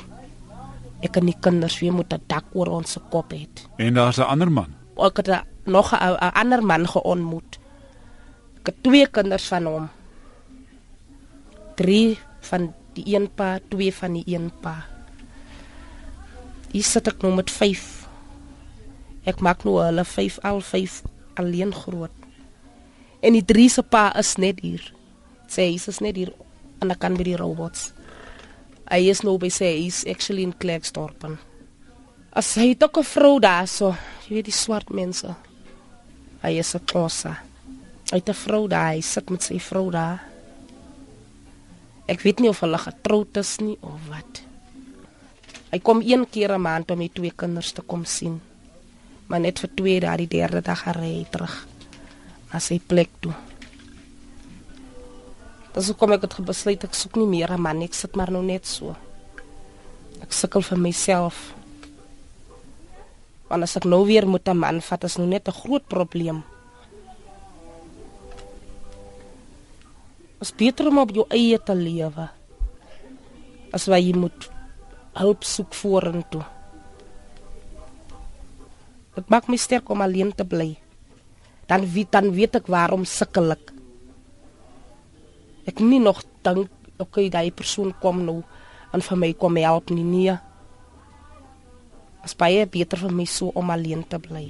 ek 1.01 1.17
en 1.17 1.25
die 1.25 1.39
kinders 1.41 1.79
weer 1.79 1.93
moet 1.93 2.13
'n 2.13 2.21
dak 2.27 2.45
oor 2.53 2.67
ons 2.67 2.97
kop 3.09 3.33
hê 3.33 3.47
en 3.77 3.93
daar's 3.93 4.19
'n 4.19 4.29
ander 4.29 4.51
man 4.51 4.75
ek 5.01 5.17
het 5.17 5.45
nog 5.63 5.93
'n 5.93 6.33
ander 6.33 6.63
man 6.63 6.87
geontmoet. 6.87 7.59
Ek 8.59 8.65
het 8.65 8.83
twee 8.83 9.07
kinders 9.07 9.47
van 9.47 9.65
hom. 9.65 9.89
3 11.75 12.19
van 12.39 12.73
die 12.93 13.15
een 13.15 13.33
pa, 13.33 13.59
2 13.67 13.93
van 13.93 14.13
die 14.13 14.23
een 14.25 14.51
pa. 14.61 14.85
Hier 16.71 16.83
sit 16.83 17.07
ek 17.07 17.21
nou 17.21 17.35
met 17.35 17.51
5. 17.51 18.07
Ek 19.23 19.39
maak 19.39 19.63
nou 19.63 19.83
hulle 19.83 20.05
5 20.05 20.39
al 20.39 20.61
5 20.61 21.01
alleen 21.33 21.73
groot. 21.73 22.11
En 23.19 23.33
die 23.33 23.45
drie 23.45 23.69
se 23.69 23.83
pa 23.83 24.13
is 24.17 24.35
net 24.35 24.59
hier. 24.59 24.93
Sê 25.47 25.61
hy 25.61 25.73
is 25.73 25.99
net 25.99 26.15
hier 26.15 26.33
aan 26.81 26.89
die 26.89 26.97
kant 26.97 27.19
by 27.19 27.25
die 27.27 27.37
robots. 27.37 27.91
Hy 28.89 29.05
is 29.11 29.21
nou 29.21 29.37
by 29.39 29.51
sê 29.53 29.69
hy 29.69 29.85
is 29.85 30.01
actually 30.09 30.43
in 30.43 30.53
Klerksdorp. 30.57 31.27
As 32.33 32.55
hy 32.57 32.73
het 32.73 32.83
ook 32.83 32.97
'n 32.97 33.03
vrou 33.03 33.39
daar 33.39 33.67
so, 33.67 33.95
jy 34.27 34.35
weet 34.35 34.49
die 34.49 34.59
swart 34.63 34.89
mense. 34.89 35.35
Hy 36.41 36.57
is 36.57 36.75
'n 36.75 36.85
klosa. 36.85 37.37
Hy 38.11 38.17
het 38.17 38.29
'n 38.29 38.33
vrou 38.33 38.67
daar, 38.67 38.93
hy 38.93 39.01
sit 39.01 39.29
met 39.29 39.43
sy 39.43 39.59
vrou 39.59 39.91
daar. 39.91 40.19
Ek 42.07 42.21
weet 42.21 42.39
nie 42.39 42.49
of 42.49 42.59
hulle 42.59 42.77
getroud 42.77 43.37
is 43.37 43.59
nie 43.59 43.77
of 43.81 43.99
wat. 44.09 44.41
Hy 45.71 45.79
kom 45.79 46.01
een 46.01 46.25
keer 46.29 46.51
'n 46.51 46.61
maand 46.61 46.91
om 46.91 46.99
die 46.99 47.11
twee 47.13 47.31
kinders 47.31 47.71
te 47.71 47.81
kom 47.81 48.05
sien. 48.05 48.41
Maar 49.27 49.39
net 49.39 49.59
vir 49.59 49.69
twee 49.75 49.99
dae, 49.99 50.17
die 50.17 50.27
derde 50.27 50.61
dag 50.61 50.83
hy 50.83 51.25
terug 51.29 51.67
na 52.51 52.59
sy 52.59 52.79
plek 52.79 53.09
toe. 53.19 53.50
Dis 55.71 55.87
hoe 55.87 55.95
kom 55.95 56.11
ek 56.11 56.25
het 56.27 56.35
besluit 56.43 56.83
ek 56.83 56.95
soek 56.97 57.15
nie 57.15 57.27
meer 57.27 57.51
'n 57.55 57.61
man, 57.61 57.81
ek 57.81 57.93
sit 57.93 58.15
maar 58.15 58.31
nou 58.31 58.43
net 58.43 58.65
so. 58.67 58.95
Ek 60.21 60.31
sukkel 60.31 60.61
vir 60.61 60.77
myself. 60.77 61.53
Want 63.47 63.63
as 63.63 63.77
ek 63.77 63.85
nou 63.85 64.05
weer 64.05 64.27
moet 64.27 64.47
'n 64.47 64.57
man 64.57 64.81
vat, 64.81 65.03
is 65.03 65.17
nou 65.17 65.27
net 65.27 65.47
'n 65.47 65.51
groot 65.51 65.87
probleem. 65.87 66.43
Is 70.41 70.51
beter 70.51 70.87
om 70.87 70.97
op 70.97 71.11
jou 71.11 71.25
eie 71.29 71.57
te 71.57 71.75
lewe. 71.75 72.29
As 73.71 73.85
wat 73.87 74.01
jy 74.01 74.13
moet 74.13 74.49
hulp 75.13 75.43
soek 75.43 75.73
vorentoe. 75.73 76.43
Dit 79.15 79.29
maak 79.29 79.47
my 79.47 79.57
sterk 79.57 79.89
om 79.89 80.01
alleen 80.01 80.35
te 80.35 80.43
bly. 80.43 80.77
Dan 81.67 81.85
weet 81.93 82.11
dan 82.11 82.31
weet 82.31 82.55
ek 82.55 82.67
waarom 82.67 83.05
sukkel 83.05 83.51
ek. 83.51 83.80
Ek 85.65 85.79
nie 85.79 85.99
nog 86.01 86.23
dink 86.45 86.69
okay 87.01 87.29
daai 87.33 87.51
persoon 87.51 87.93
kom 88.01 88.23
nou 88.25 88.41
en 88.93 89.01
vir 89.01 89.17
my 89.17 89.33
kom 89.33 89.57
help 89.61 89.89
nie 89.89 90.05
nee. 90.05 90.37
As 92.21 92.37
baie 92.37 92.65
beter 92.69 93.01
vir 93.01 93.13
my 93.15 93.25
so 93.25 93.51
om 93.55 93.69
alleen 93.73 94.05
te 94.07 94.19
bly. 94.21 94.45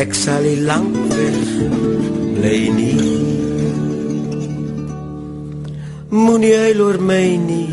Ek 0.00 0.14
sal 0.16 0.40
nie 0.46 0.62
lank 0.64 0.94
weg 1.12 1.48
bly 2.36 2.58
nie. 2.72 3.00
Moenie 6.08 6.52
huil 6.56 6.78
oor 6.84 6.96
my 7.04 7.24
nie. 7.42 7.66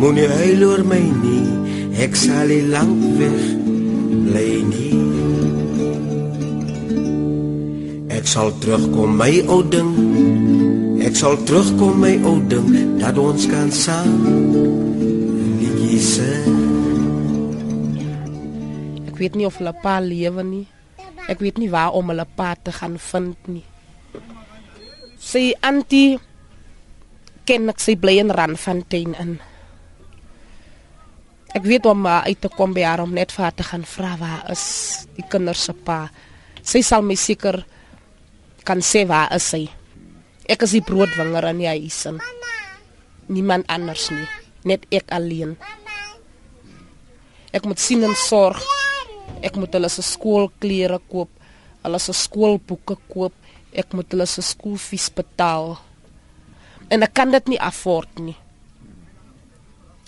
Moenie 0.00 0.26
huil 0.28 0.64
oor 0.66 0.82
my 0.90 0.98
nie. 1.22 1.46
Ek 2.04 2.18
sal 2.20 2.52
nie 2.52 2.66
lank 2.68 3.00
weg 3.16 3.38
bly 4.26 4.50
nie. 4.72 4.98
Ek 8.18 8.28
sal 8.28 8.52
terugkom 8.60 9.14
my 9.22 9.30
ou 9.48 9.62
ding. 9.72 9.94
Ek 11.06 11.16
sal 11.16 11.38
terugkom 11.48 11.96
my 12.02 12.12
ou 12.28 12.34
ding 12.52 12.68
dat 13.00 13.16
ons 13.22 13.46
kan 13.48 13.72
saam 13.72 14.20
liedjies 15.62 16.10
sing. 16.18 16.60
Ek 19.08 19.16
weet 19.16 19.40
nie 19.40 19.48
of 19.48 19.56
hulle 19.62 19.72
pa 19.80 19.96
lewe 20.04 20.44
nie. 20.44 20.66
Ek 21.30 21.38
weet 21.38 21.60
nie 21.62 21.70
waar 21.70 21.94
om 21.94 22.10
hulle 22.10 22.26
pa 22.36 22.56
te 22.58 22.74
gaan 22.74 22.96
vind 22.98 23.50
nie. 23.50 23.66
Sy 25.20 25.52
antie 25.62 26.18
ken 27.46 27.70
ek 27.70 27.82
sy 27.82 27.94
bly 28.00 28.16
in 28.22 28.32
Randfontein 28.34 29.14
in. 29.22 29.36
Ek 31.54 31.66
weet 31.66 31.86
om 31.90 32.06
uh, 32.06 32.20
uit 32.26 32.38
te 32.38 32.50
kom 32.50 32.74
by 32.74 32.84
haar 32.86 33.02
om 33.02 33.14
net 33.14 33.34
vir 33.34 33.46
haar 33.46 33.56
te 33.58 33.66
gaan 33.66 33.86
vra 33.86 34.14
waar 34.18 34.44
is 34.52 34.64
die 35.16 35.26
kinders 35.30 35.64
se 35.66 35.74
pa. 35.74 36.04
Sy 36.62 36.82
sal 36.86 37.06
my 37.06 37.16
seker 37.18 37.62
kan 38.66 38.82
sê 38.86 39.06
waar 39.08 39.30
is 39.34 39.46
sy. 39.54 39.64
Ek 40.50 40.66
is 40.66 40.74
die 40.74 40.84
broodwinger 40.86 41.46
in 41.50 41.62
die 41.62 41.70
huis 41.70 41.98
en 42.10 42.18
niemand 43.30 43.68
anders 43.70 44.08
nie, 44.10 44.26
net 44.66 44.86
ek 44.90 45.12
alleen. 45.14 45.54
Ek 47.54 47.66
moet 47.66 47.82
sien 47.82 48.02
en 48.06 48.14
sorg. 48.18 48.62
Ek 49.42 49.56
moet 49.56 49.72
hulle 49.74 49.88
se 49.88 50.04
skoolklere 50.04 51.00
koop, 51.08 51.30
hulle 51.84 52.00
se 52.02 52.14
skoolboeke 52.16 52.96
koop, 53.08 53.34
ek 53.72 53.94
moet 53.96 54.12
hulle 54.12 54.26
se 54.28 54.44
skoolfees 54.44 55.08
betaal. 55.16 55.76
En 56.90 57.06
ek 57.06 57.14
kan 57.14 57.30
dit 57.32 57.54
nie 57.54 57.60
afford 57.60 58.20
nie. 58.20 58.36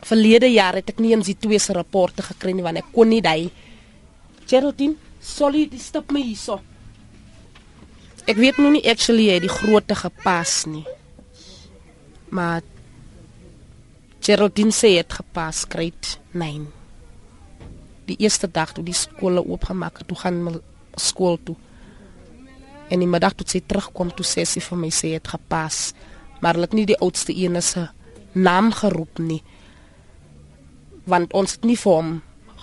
Verlede 0.02 0.48
jaar 0.50 0.76
het 0.80 0.90
ek 0.90 0.98
nie 1.00 1.12
eens 1.14 1.30
die 1.30 1.38
twee 1.38 1.60
se 1.62 1.74
rapporte 1.76 2.24
gekry 2.26 2.56
nie 2.56 2.64
want 2.66 2.80
ek 2.82 2.90
kon 2.94 3.08
nie 3.08 3.22
daai 3.22 3.52
Geraldine, 4.52 4.96
sorry, 5.22 5.66
dis 5.70 5.86
stop 5.88 6.10
my 6.12 6.20
hierso. 6.20 6.58
Ek 8.28 8.36
weet 8.38 8.58
nou 8.60 8.72
nie 8.74 8.82
actually 8.90 9.30
hy 9.30 9.38
die 9.42 9.50
grootte 9.50 9.96
gepas 9.98 10.62
nie. 10.70 10.84
Maar 12.34 12.60
Geraldine 14.22 14.74
sê 14.74 14.96
het 14.98 15.14
gepas, 15.22 15.64
great 15.70 16.16
9. 16.36 16.81
Die 18.06 18.16
eerste 18.18 18.48
dag 18.50 18.72
toe 18.74 18.84
die 18.84 18.96
skole 18.96 19.44
oopgemaak 19.44 19.98
het, 19.98 20.08
toe 20.08 20.18
gaan 20.18 20.42
my 20.44 20.52
skool 20.96 21.38
toe. 21.44 21.56
En 22.90 23.00
die 23.00 23.08
middag 23.08 23.36
toe 23.38 23.46
sy 23.48 23.62
terugkom, 23.66 24.10
toe 24.10 24.26
sê 24.26 24.44
sy 24.48 24.60
vir 24.60 24.78
my 24.78 24.90
sê 24.92 25.14
het 25.16 25.30
gepas, 25.32 25.92
maar 26.40 26.58
hulle 26.58 26.68
het 26.68 26.76
nie 26.76 26.88
die 26.90 26.98
oudste 26.98 27.32
een 27.36 27.60
se 27.62 27.86
naam 28.32 28.72
geroep 28.72 29.22
nie. 29.22 29.42
Want 31.06 31.32
ons 31.32 31.56
het 31.56 31.64
nie 31.64 31.78
vir 31.78 31.92
hom 31.92 32.12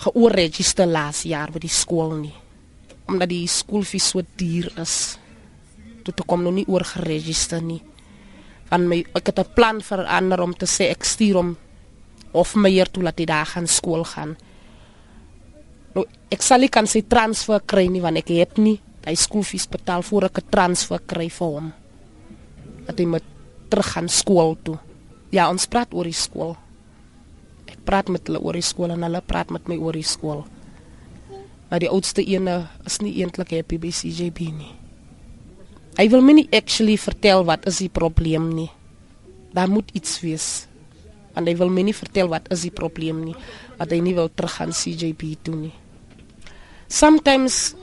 geoorregister 0.04 0.88
laas 0.88 1.24
jaar 1.28 1.52
by 1.52 1.64
die 1.64 1.72
skool 1.72 2.16
nie. 2.20 2.36
Omdat 3.10 3.32
die 3.32 3.48
skoolfees 3.48 4.12
so 4.12 4.24
duur 4.38 4.70
is 4.80 5.18
toe 6.04 6.16
te 6.16 6.26
kom 6.26 6.44
nog 6.44 6.56
nie 6.58 6.68
oor 6.68 6.86
geregistreer 6.88 7.64
nie. 7.64 7.82
Van 8.70 8.88
my 8.88 9.04
ek 9.14 9.28
het 9.28 9.40
'n 9.40 9.54
plan 9.54 9.82
verander 9.82 10.42
om 10.42 10.54
te 10.54 10.66
sê 10.66 10.90
ek 10.90 11.04
stuur 11.04 11.36
hom 11.36 11.58
of 12.32 12.56
meer 12.56 12.88
toe 12.92 13.04
laat 13.04 13.20
hy 13.20 13.26
daar 13.26 13.46
gaan 13.46 13.68
skool 13.68 14.04
gaan. 14.04 14.38
Ek 16.30 16.46
sal 16.46 16.62
nie 16.62 16.70
kan 16.70 16.86
sy 16.86 17.02
transfer 17.02 17.62
kry 17.66 17.88
nie 17.90 18.02
want 18.02 18.18
ek 18.18 18.30
het 18.30 18.58
nie 18.62 18.78
hy 19.10 19.16
skoolfees 19.18 19.66
betaal 19.72 20.04
voor 20.06 20.30
ek 20.30 20.38
'n 20.40 20.50
transfer 20.52 21.00
kry 21.00 21.30
vir 21.30 21.48
hom. 21.48 21.74
Dat 22.86 23.00
hy 23.00 23.06
moet 23.06 23.24
terug 23.70 23.90
gaan 23.94 24.10
skool 24.10 24.58
toe. 24.64 24.78
Ja, 25.32 25.50
ons 25.50 25.66
praat 25.66 25.94
oor 25.94 26.04
die 26.04 26.14
skool. 26.14 26.58
Ek 27.68 27.78
praat 27.86 28.10
met 28.10 28.28
hulle 28.28 28.42
oor 28.42 28.54
die 28.54 28.62
skool 28.62 28.92
en 28.92 29.04
hulle 29.04 29.22
praat 29.22 29.50
met 29.50 29.68
my 29.68 29.78
oor 29.78 29.94
die 29.94 30.04
skool. 30.04 30.46
Maar 31.70 31.80
die 31.80 31.90
oudste 31.90 32.26
ene 32.26 32.68
is 32.86 33.00
nie 33.00 33.22
eintlik 33.22 33.52
happy 33.52 33.78
by 33.78 33.92
CJB 33.92 34.40
nie. 34.40 34.74
Hy 35.98 36.08
wil 36.10 36.22
my 36.22 36.34
nie 36.34 36.50
actually 36.52 36.98
vertel 36.98 37.46
wat 37.46 37.68
is 37.68 37.78
die 37.78 37.90
probleem 37.90 38.54
nie. 38.56 38.72
Daar 39.54 39.70
moet 39.70 39.92
iets 39.94 40.22
wees. 40.22 40.68
Want 41.34 41.48
hy 41.48 41.56
wil 41.56 41.70
my 41.70 41.82
nie 41.82 41.94
vertel 41.94 42.28
wat 42.28 42.52
is 42.52 42.62
die 42.62 42.74
probleem 42.74 43.24
nie. 43.24 43.36
Dat 43.78 43.92
hy 43.92 44.00
nie 44.00 44.16
wil 44.16 44.30
terug 44.30 44.52
gaan 44.52 44.72
CJB 44.72 45.36
toe 45.44 45.56
nie. 45.56 45.74
Sometimes 46.90 47.76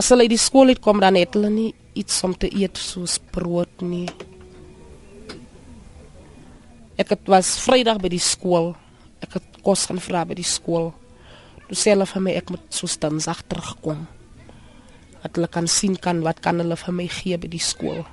as 0.00 0.08
hulle 0.08 0.24
uit 0.24 0.32
die 0.32 0.40
skool 0.40 0.72
uitkom 0.72 1.02
dan 1.02 1.18
het 1.20 1.36
hulle 1.36 1.50
nie 1.52 1.70
iets 1.94 2.16
om 2.24 2.32
te 2.32 2.48
eet 2.48 2.80
soos 2.80 3.18
brood 3.34 3.84
nie. 3.84 4.08
Ek 6.96 7.12
het 7.12 7.28
was 7.28 7.54
Vrydag 7.60 8.00
by 8.02 8.10
die 8.10 8.22
skool. 8.22 8.72
Ek 9.22 9.36
het 9.36 9.60
kos 9.66 9.84
gaan 9.90 10.00
vra 10.02 10.24
by 10.24 10.38
die 10.38 10.46
skool. 10.46 10.90
Toe 11.68 11.76
sê 11.78 11.92
hulle 11.92 12.08
vir 12.08 12.24
my 12.24 12.34
ek 12.40 12.50
moet 12.54 12.64
so 12.74 12.88
Dinsdag 12.88 13.44
terugkom. 13.50 14.06
Dat 15.20 15.36
hulle 15.36 15.48
kan 15.52 15.68
sien 15.68 15.96
kan 16.00 16.24
wat 16.24 16.40
kan 16.44 16.60
hulle 16.64 16.76
vir 16.80 16.96
my 16.96 17.08
gee 17.12 17.38
by 17.40 17.50
die 17.52 17.62
skool. 17.62 18.04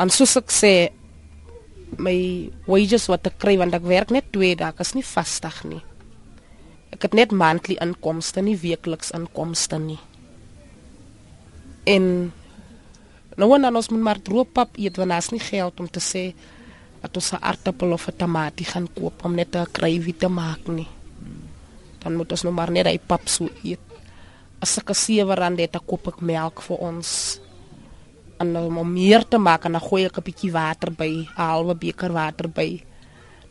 En 0.00 0.12
soos 0.12 0.36
ek 0.40 0.52
sê 0.52 0.74
my 2.00 2.16
wages 2.68 3.08
wat 3.10 3.26
ek 3.32 3.40
kry 3.42 3.56
want 3.60 3.74
ek 3.76 3.88
werk 3.88 4.12
net 4.14 4.30
2 4.36 4.56
dae, 4.60 4.76
is 4.84 4.94
nie 4.94 5.04
vasdag 5.04 5.64
nie. 5.64 5.82
Ek 6.90 7.02
het 7.02 7.14
net 7.14 7.32
monthly 7.32 7.76
inkomste, 7.80 8.42
nie 8.42 8.56
weekliks 8.58 9.10
inkomste 9.10 9.78
nie. 9.78 10.00
En 11.86 12.32
nou 13.36 13.48
dan 13.60 13.76
ons 13.76 13.88
moet 13.88 14.02
maar 14.02 14.20
drooppap 14.22 14.76
eet 14.76 14.96
want 14.96 15.10
daar's 15.10 15.30
nie 15.30 15.40
geld 15.40 15.80
om 15.80 15.88
te 15.88 16.00
sê 16.00 16.34
dat 17.00 17.16
ons 17.16 17.32
'n 17.32 17.42
aartappel 17.42 17.92
of 17.92 18.08
'n 18.08 18.16
tamatie 18.16 18.66
gaan 18.66 18.88
koop 18.92 19.24
om 19.24 19.34
net 19.34 19.56
'n 19.56 19.72
kruiwie 19.72 20.16
te 20.16 20.28
maak 20.28 20.66
nie. 20.66 20.88
Dan 21.98 22.16
moet 22.16 22.30
ons 22.30 22.42
nou 22.42 22.54
maar 22.54 22.70
net 22.70 22.86
hy 22.86 22.98
pap 22.98 23.28
so 23.28 23.48
eet. 23.64 23.80
As 24.60 24.78
ek 24.78 24.90
'n 24.90 24.94
sewe 24.94 25.34
rand 25.34 25.58
het, 25.58 25.72
dan 25.72 25.86
koop 25.86 26.06
ek 26.08 26.20
melk 26.20 26.60
vir 26.60 26.76
ons. 26.76 27.40
En 28.38 28.52
dan 28.52 28.76
om 28.76 28.92
meer 28.92 29.28
te 29.28 29.38
maak, 29.38 29.64
en 29.64 29.72
dan 29.72 29.80
gooi 29.80 30.04
ek 30.04 30.18
'n 30.18 30.22
bietjie 30.22 30.52
water 30.52 30.90
by, 30.90 31.08
'n 31.08 31.28
halwe 31.36 31.74
beker 31.74 32.12
water 32.12 32.48
by. 32.48 32.82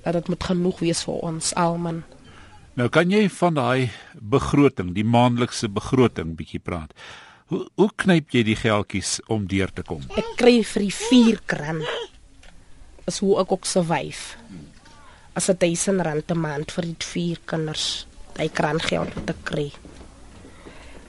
Dat 0.04 0.14
dit 0.14 0.28
moet 0.28 0.44
genoeg 0.44 0.80
wees 0.80 1.04
vir 1.04 1.14
ons 1.14 1.54
almal. 1.56 2.02
Nou 2.80 2.86
kan 2.88 3.10
jy 3.12 3.26
van 3.36 3.58
daai 3.58 3.90
begroting, 4.32 4.94
die 4.96 5.04
maandelikse 5.04 5.68
begroting 5.68 6.38
bietjie 6.40 6.62
praat. 6.64 6.94
Hoe 7.52 7.66
hoe 7.76 7.90
knyp 8.00 8.30
jy 8.32 8.44
die 8.48 8.56
geldjies 8.56 9.18
om 9.28 9.48
deur 9.52 9.72
te 9.76 9.84
kom? 9.84 10.06
Ek 10.16 10.30
kry 10.40 10.62
vir 10.64 10.86
die 10.86 10.94
4 10.96 11.42
kran. 11.52 11.82
Is 13.10 13.18
hoe 13.20 13.34
ek 13.42 13.52
ook 13.52 13.68
survive. 13.68 14.38
As 15.36 15.50
dit 15.52 15.60
1000 15.66 16.06
rand 16.08 16.32
'n 16.32 16.40
maand 16.40 16.72
vir 16.72 16.86
die 16.88 17.08
vier 17.10 17.40
kinders, 17.46 18.08
daai 18.38 18.48
kran 18.48 18.80
geld 18.80 19.12
wat 19.16 19.30
ek 19.30 19.42
kry. 19.44 19.74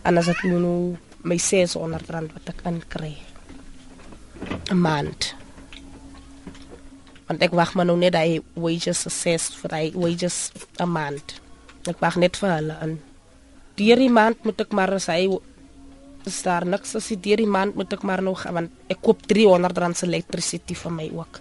En 0.03 0.19
as 0.19 0.27
dit 0.27 0.43
nou 0.50 0.59
nou 0.59 0.97
my 1.23 1.39
600 1.39 2.11
rand 2.11 2.33
wat 2.33 2.49
ek 2.49 2.65
inkry. 2.65 3.15
'n 4.71 4.81
maand. 4.81 5.35
Want 7.29 7.43
ek 7.43 7.53
wag 7.53 7.75
maar 7.75 7.87
nou 7.87 7.97
net 7.97 8.12
daai 8.12 8.43
wages 8.57 9.07
assessed 9.07 9.55
vir 9.55 9.71
daai 9.71 9.93
wages 9.95 10.50
'n 10.81 10.91
maand. 10.91 11.41
Ek 11.89 12.01
wag 12.01 12.17
net 12.21 12.37
vir 12.37 12.51
hulle 12.59 12.77
in. 12.85 12.99
Deur 13.81 13.97
die 13.97 14.11
maand 14.13 14.43
moet 14.45 14.61
ek 14.61 14.75
maar 14.77 14.93
as 14.93 15.07
hy 15.09 15.23
is 16.29 16.43
daar 16.45 16.67
niks 16.69 16.93
as 16.99 17.09
deur 17.09 17.41
die 17.41 17.49
maand 17.49 17.78
moet 17.78 17.93
ek 17.97 18.02
maar 18.04 18.21
nog 18.21 18.43
want 18.52 18.93
ek 18.93 19.00
koop 19.00 19.23
300 19.25 19.78
rand 19.81 19.97
se 19.97 20.07
elektrisiteit 20.07 20.76
vir 20.76 20.93
my 20.93 21.09
ook. 21.17 21.41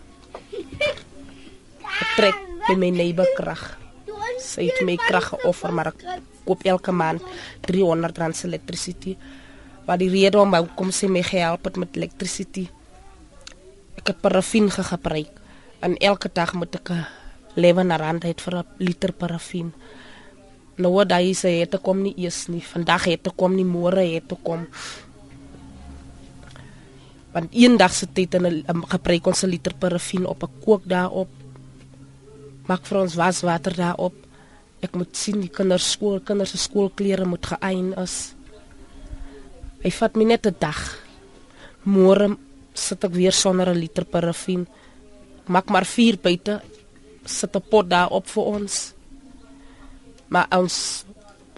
Ek 2.00 2.16
trek 2.16 2.40
by 2.70 2.78
my 2.80 2.92
neighbor 2.96 3.28
krag. 3.36 3.66
Sy 4.40 4.70
het 4.70 4.80
my 4.88 4.96
krag 5.02 5.34
geoffer 5.34 5.76
maar 5.76 5.92
ek 5.92 6.06
koop 6.46 6.64
elke 6.64 6.96
maand 6.96 7.26
300 7.68 8.24
rand 8.24 8.40
se 8.40 8.48
elektrisiteit. 8.48 9.20
Wat 9.86 10.00
die 10.00 10.12
rede 10.14 10.40
om 10.40 10.56
hoekom 10.56 10.94
sy 10.96 11.10
my 11.12 11.24
gehelp 11.26 11.68
het 11.68 11.80
met 11.82 11.98
elektrisiteit. 11.98 12.72
Ek 14.00 14.14
het 14.14 14.22
parafin 14.24 14.72
gebruik 14.72 15.36
en 15.84 15.98
elke 16.00 16.30
dag 16.32 16.54
moet 16.56 16.76
ek 16.76 16.92
'n 16.92 17.06
11 17.60 18.00
rand 18.00 18.24
hê 18.24 18.34
vir 18.38 18.56
'n 18.56 18.66
liter 18.80 19.12
parafin. 19.12 19.74
Nou 20.80 20.96
hy 21.04 21.34
sê 21.36 21.60
het 21.60 21.74
te 21.76 21.78
kom 21.84 22.00
nie 22.00 22.14
eers 22.16 22.48
nie. 22.48 22.64
Vandag 22.64 23.10
het 23.12 23.24
te 23.28 23.32
kom 23.36 23.56
nie, 23.56 23.68
môre 23.68 24.00
het 24.00 24.30
te 24.32 24.38
kom. 24.40 24.64
Want 27.36 27.52
eendag 27.54 27.94
se 27.94 28.08
tyd 28.08 28.36
en 28.36 28.46
'n 28.46 28.88
gebruik 28.88 29.28
ons 29.28 29.44
'n 29.44 29.50
liter 29.50 29.74
parafin 29.74 30.26
op 30.26 30.44
'n 30.44 30.52
kook 30.64 30.84
daarop. 30.86 31.28
Maak 32.68 32.86
vir 32.86 32.98
ons 32.98 33.16
waswater 33.16 33.76
daarop. 33.76 34.14
Ek 34.82 34.96
moet 34.96 35.18
sien 35.18 35.42
die 35.42 35.50
kinders 35.50 35.92
skool, 35.92 36.20
kinders 36.20 36.52
se 36.52 36.58
skoolklere 36.58 37.26
moet 37.26 37.46
geëin 37.46 37.94
is. 37.98 38.36
Hy 39.84 39.92
vat 39.92 40.16
my 40.16 40.24
net 40.24 40.46
'n 40.46 40.56
dag. 40.60 40.98
Môre 41.84 42.38
sit 42.74 43.04
ek 43.04 43.12
weer 43.12 43.32
sonder 43.34 43.70
'n 43.70 43.80
liter 43.80 44.06
parafin. 44.06 44.68
Maak 45.48 45.70
maar 45.70 45.86
4 45.86 46.18
buite. 46.18 46.62
Sit 47.26 47.56
'n 47.56 47.62
pot 47.70 47.90
daarop 47.90 48.28
vir 48.28 48.44
ons. 48.44 48.99
Maar 50.30 50.48
ons 50.58 51.06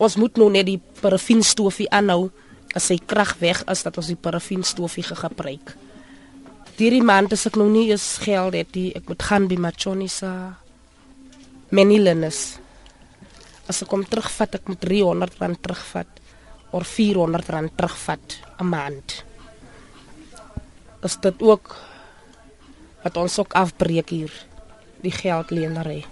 ons 0.02 0.16
moet 0.18 0.40
nou 0.42 0.48
net 0.50 0.66
die 0.66 0.80
parafinstoofie 1.02 1.86
aanhou 1.94 2.32
as 2.74 2.88
sy 2.90 2.98
krag 2.98 3.36
weg 3.38 3.60
is 3.70 3.84
dat 3.86 4.00
ons 4.02 4.08
die 4.10 4.18
parafinstoofie 4.18 5.04
gebruik. 5.06 5.76
Hierdie 6.82 7.04
maand 7.06 7.36
is 7.36 7.46
ek 7.46 7.60
nog 7.60 7.70
nie 7.70 7.92
eens 7.92 8.16
geld 8.24 8.56
het 8.58 8.72
die 8.74 8.88
ek 8.98 9.06
moet 9.12 9.22
gaan 9.22 9.46
by 9.46 9.60
Machonisa 9.62 10.32
Menilenes. 11.70 12.40
As 13.70 13.84
ek 13.84 13.92
kom 13.92 14.02
terugvat 14.10 14.58
ek 14.58 14.72
moet 14.72 14.82
300 14.82 15.38
rand 15.44 15.62
terugvat 15.62 16.18
of 16.74 16.88
400 16.90 17.52
rand 17.54 17.76
terugvat 17.78 18.40
'n 18.58 18.66
maand. 18.66 19.22
Is 21.06 21.18
dit 21.22 21.38
ook 21.42 21.76
wat 23.04 23.18
ons 23.18 23.38
ook 23.38 23.54
afbreek 23.54 24.10
hier 24.10 24.34
die 25.02 25.14
geldleenery 25.14 26.06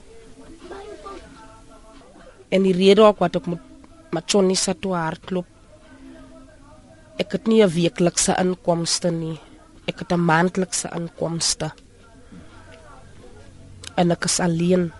en 2.50 2.64
die 2.64 2.74
rede 2.74 3.04
ook 3.06 3.20
wat 3.20 3.36
ek 3.36 3.46
moet 3.46 3.66
Machoni 4.10 4.56
sa 4.58 4.74
toe 4.74 4.96
hardloop. 4.98 5.46
Ek 7.22 7.32
het 7.36 7.48
nie 7.48 7.62
'n 7.62 7.70
weeklikse 7.70 8.34
inkomste 8.40 9.12
nie. 9.12 9.38
Ek 9.86 10.00
het 10.00 10.12
'n 10.12 10.26
maandelikse 10.26 10.90
inkomste. 10.96 11.72
En 13.96 14.12
ek 14.12 14.26
is 14.26 14.40
alleen. 14.40 14.92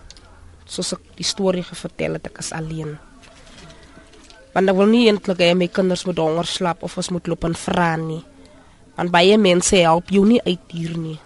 Soos 0.66 0.92
ek 0.92 1.00
die 1.16 1.24
storie 1.24 1.62
gevertel 1.62 2.12
het, 2.12 2.26
ek 2.26 2.38
is 2.38 2.52
alleen. 2.52 2.98
Want 4.52 4.68
ek 4.68 4.76
wil 4.76 4.86
nie 4.86 5.08
eintlik 5.08 5.38
hê 5.38 5.54
my 5.54 5.68
kinders 5.68 6.04
moet 6.04 6.18
honger 6.18 6.46
slaap 6.46 6.82
of 6.82 6.96
ons 6.96 7.10
moet 7.10 7.26
loop 7.26 7.44
en 7.44 7.54
vra 7.54 7.96
nie. 7.96 8.24
Want 8.96 9.10
baie 9.10 9.38
mense 9.38 9.76
help 9.76 10.10
jou 10.10 10.26
nie 10.26 10.42
uit 10.42 10.66
hier 10.68 10.96
nie. 10.98 11.18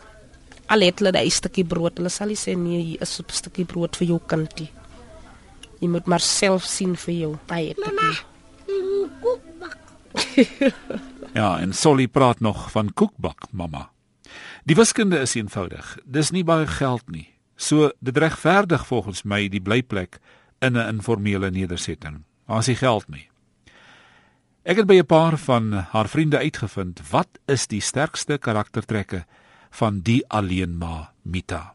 Al 0.69 0.81
het 0.81 0.99
hulle 0.99 1.13
'n 1.13 1.31
stukkie 1.31 1.65
brood, 1.65 1.97
hulle 1.97 2.09
sal 2.09 2.29
nie 2.29 2.37
sê 2.37 2.57
nee, 2.57 2.83
hier 2.83 3.03
is 3.03 3.21
'n 3.21 3.25
stukkie 3.29 3.65
brood 3.65 3.97
vir 3.97 4.07
jou 4.07 4.21
kindie. 4.27 4.71
Jy 5.81 5.89
moet 5.89 6.07
maar 6.07 6.21
self 6.21 6.65
sien 6.65 6.97
vir 6.97 7.15
jou. 7.15 7.37
Baie 7.47 7.75
dankie. 7.75 8.17
Koekbak. 9.21 9.79
Ja, 11.35 11.59
en 11.59 11.73
Solly 11.75 12.07
praat 12.07 12.41
nog 12.41 12.71
van 12.71 12.93
koekbak, 12.95 13.49
mamma. 13.51 13.91
Die 14.65 14.77
wiskunde 14.79 15.19
is 15.19 15.35
eenvoudig. 15.35 15.97
Dis 16.07 16.31
nie 16.31 16.45
baie 16.47 16.67
geld 16.67 17.11
nie. 17.11 17.27
So 17.57 17.91
dit 17.99 18.17
regverdig 18.17 18.87
volgens 18.87 19.25
my 19.27 19.49
die 19.51 19.61
blyplek 19.61 20.21
in 20.63 20.79
'n 20.79 20.89
informele 20.89 21.51
nedersetting. 21.51 22.23
Daar's 22.47 22.67
nie 22.67 22.77
geld 22.77 23.09
nie. 23.09 23.29
Ek 24.65 24.77
het 24.77 24.87
by 24.87 24.95
'n 24.95 25.07
paar 25.07 25.37
van 25.37 25.73
haar 25.73 26.09
vriende 26.09 26.39
uitgevind 26.39 27.03
wat 27.11 27.29
is 27.47 27.67
die 27.67 27.81
sterkste 27.81 28.39
karaktertrekke 28.39 29.25
van 29.71 30.01
die 30.01 30.25
alleenma 30.29 31.13
Mita. 31.23 31.75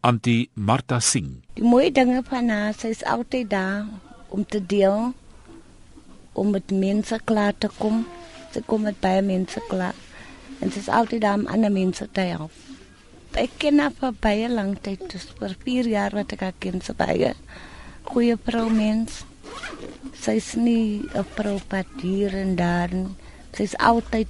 Antie 0.00 0.48
Martha 0.54 0.96
Singh. 1.00 1.42
Die 1.58 1.64
mooie 1.64 1.90
dinge 1.92 2.22
van 2.24 2.48
haar, 2.48 2.72
sy 2.72 2.88
is 2.94 3.02
altyd 3.04 3.50
daar 3.52 3.84
om 4.32 4.46
te 4.48 4.60
deel 4.64 5.10
om 6.32 6.52
met 6.54 6.70
mense 6.72 7.18
klaar 7.28 7.52
te 7.52 7.68
kom. 7.76 8.06
Sy 8.54 8.62
kom 8.64 8.86
met 8.88 8.96
baie 9.04 9.20
mense 9.20 9.60
klaar. 9.68 9.98
En 10.64 10.72
sy 10.72 10.80
is 10.80 10.88
altyd 10.88 11.20
daar 11.20 11.36
om 11.42 11.44
ander 11.52 11.72
mense 11.74 12.06
te 12.16 12.24
help. 12.30 12.54
Ek 13.36 13.58
ken 13.60 13.82
haar 13.82 13.92
vir 13.98 14.16
baie 14.24 14.46
lank 14.48 14.80
tyd, 14.86 15.04
dus 15.12 15.26
vir 15.36 15.52
4 15.66 15.90
jaar 15.92 16.16
wat 16.16 16.32
ek 16.32 16.46
haar 16.46 16.56
ken, 16.64 16.80
sy 16.80 16.94
baie 16.96 17.34
goeie 18.08 18.38
vrou 18.46 18.70
mens. 18.72 19.20
Sy 20.16 20.38
is 20.40 20.54
nie 20.56 21.04
'n 21.12 21.26
vrou 21.36 21.58
wat 21.68 21.92
hier 22.00 22.32
en 22.34 22.56
daar. 22.56 22.88
nie. 22.88 23.12
Sy 23.52 23.62
is 23.68 23.76
altyd 23.76 24.28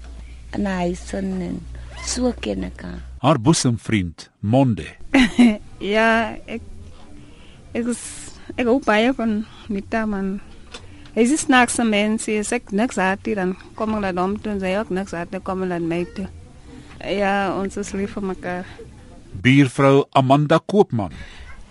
in 0.53 0.67
'n 0.67 0.79
huis 0.83 1.13
en 1.15 1.63
so 2.03 2.35
ken 2.41 2.65
ek 2.65 2.83
haar. 2.83 3.10
Haar 3.21 3.37
boesemvriend 3.41 4.31
Monde. 4.41 4.87
Ja, 5.81 6.37
ek 6.49 6.65
ek 7.77 7.91
is 7.93 8.01
ek 8.57 8.65
hou 8.69 8.79
baie 8.85 9.13
van 9.17 9.43
Mita 9.73 10.07
man. 10.09 10.39
Hy 11.13 11.25
is 11.25 11.45
snaaks 11.45 11.77
se 11.77 11.85
mens, 11.85 12.25
hy 12.29 12.39
sê 12.45 12.61
niks 12.73 12.97
uit 12.97 13.29
hier 13.29 13.41
dan 13.43 13.53
kom 13.77 13.93
hulle 13.97 14.13
dan 14.17 14.39
toe 14.41 14.55
en 14.55 14.63
sy 14.63 14.73
ook 14.77 14.93
niks 14.97 15.13
uit, 15.13 15.29
dan 15.33 15.45
kom 15.45 15.65
hulle 15.65 15.81
my 15.85 16.01
toe. 16.17 16.27
Ja, 17.05 17.53
ons 17.57 17.77
is 17.81 17.93
lief 17.97 18.17
vir 18.17 18.29
mekaar. 18.33 18.73
Buurvrou 19.45 20.07
Amanda 20.17 20.61
Koopman. 20.61 21.13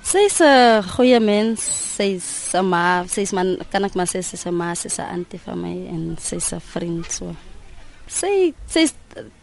Sy's 0.05 0.41
'n 0.41 0.85
goeie 0.95 1.19
mens. 1.19 1.65
Sy's 1.97 2.53
'n 2.53 2.65
ma, 2.65 3.05
sy's 3.09 3.33
man 3.33 3.57
kan 3.71 3.85
ek 3.85 3.95
maar 3.95 4.09
sê 4.09 4.21
sy's 4.21 4.45
'n 4.45 4.53
ma, 4.53 4.73
sy's 4.75 4.99
'n 4.99 5.09
auntie 5.17 5.41
vir 5.45 5.55
my 5.55 5.75
en 5.93 6.17
sy's 6.17 6.53
'n 6.53 6.61
vriend 6.61 7.11
so. 7.11 7.35
Sy 8.09 8.53
sy's 8.65 8.95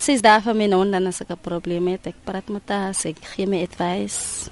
sy's 0.02 0.22
daar 0.24 0.42
vir 0.42 0.57
my 0.59 0.66
nou 0.66 0.83
dan 0.90 1.07
as 1.07 1.20
ek 1.22 1.31
'n 1.31 1.38
probleem 1.42 1.87
het. 1.88 2.07
Ek 2.07 2.18
praat 2.24 2.48
met 2.48 2.68
haar, 2.68 2.94
sy 2.94 3.14
gee 3.35 3.46
my 3.46 3.62
advice. 3.62 4.50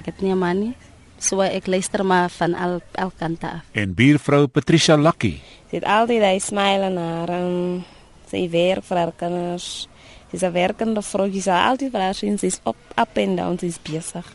Ek 0.00 0.06
het 0.06 0.20
nie 0.22 0.34
money. 0.34 0.74
So 1.18 1.40
ek 1.40 1.66
luister 1.66 2.04
maar 2.04 2.28
van 2.28 2.54
al 2.54 2.80
al 2.94 3.12
kante 3.18 3.46
af. 3.46 3.62
En 3.72 3.94
buurvrou 3.94 4.46
Patricia 4.46 4.96
Lucky. 4.96 5.40
Sy 5.70 5.76
het 5.76 5.84
altyd 5.84 6.22
hy 6.22 6.38
smile 6.38 6.84
en 6.90 6.96
haar 6.96 7.30
en 7.30 7.84
sy 8.28 8.48
werk 8.50 8.84
vir 8.84 8.96
haar 8.98 9.12
kinders. 9.16 9.88
Sy's 10.30 10.42
'n 10.42 10.52
werkende 10.52 11.02
vrou, 11.02 11.32
sy 11.32 11.40
sal 11.40 11.70
altyd 11.70 11.92
vir 11.92 12.00
haar 12.00 12.14
sien, 12.14 12.38
sy's 12.38 12.60
op 12.64 12.76
up 12.98 13.16
and 13.16 13.36
down, 13.36 13.58
sy's 13.58 13.78
besig. 13.78 14.26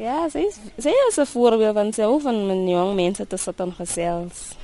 Ja, 0.00 0.28
sy 0.32 0.46
is 0.48 0.58
sy 0.78 0.92
is 1.08 1.18
'n 1.18 1.26
voorbeeld 1.26 1.74
van 1.74 1.92
sy 1.92 2.02
hou 2.02 2.20
van 2.20 2.68
jong 2.68 2.94
mense 2.94 3.26
te 3.26 3.36
sit 3.36 3.60
en 3.60 3.72
gesels. 3.72 4.56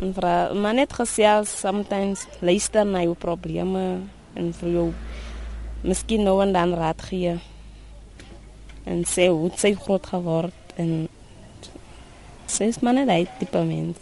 En 0.00 0.14
vra, 0.16 0.34
maar 0.56 0.74
net 0.74 0.92
gesels, 0.96 1.52
sometimes 1.60 2.24
luister 2.40 2.86
na 2.88 3.04
jou 3.04 3.14
probleme 3.20 3.84
en 4.34 4.52
vir 4.62 4.74
jou 4.74 4.88
miskien 5.84 6.24
nou 6.24 6.38
en 6.40 6.52
dan 6.56 6.72
raad 6.74 7.02
gee. 7.10 7.36
En 8.88 9.04
sê 9.04 9.28
hoe 9.28 9.52
sy 9.60 9.74
groot 9.76 10.06
geword 10.06 10.76
en 10.80 11.08
Sy 12.50 12.66
is 12.66 12.80
maar 12.82 12.96
net 12.98 13.10
hy 13.12 13.20
tipe 13.38 13.60
mens. 13.62 13.98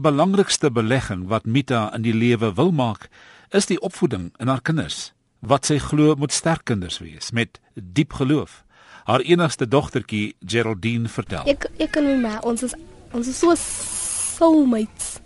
Belangrikste 0.00 0.70
belegging 0.70 1.28
wat 1.28 1.44
Mita 1.46 1.90
in 1.94 2.02
die 2.02 2.14
lewe 2.14 2.52
wil 2.54 2.72
maak, 2.72 3.08
is 3.52 3.66
die 3.66 3.80
opvoeding 3.80 4.30
in 4.40 4.48
haar 4.48 4.62
kinders. 4.62 5.12
Wat 5.40 5.64
sy 5.68 5.78
glo 5.78 6.14
moet 6.20 6.32
sterk 6.32 6.64
kinders 6.64 6.98
wees 7.00 7.30
met 7.32 7.60
diep 7.74 8.12
geloof. 8.12 8.62
Haar 9.04 9.20
enigste 9.20 9.66
dogtertjie, 9.68 10.34
Geraldine, 10.46 11.08
vertel. 11.08 11.46
Ek 11.48 11.66
ek 11.80 11.96
en 11.96 12.04
my 12.04 12.16
ma, 12.28 12.34
ons 12.44 12.62
is 12.62 12.74
ons 13.12 13.26
is 13.26 13.38
so 13.40 13.54
soulmates. 13.56 15.18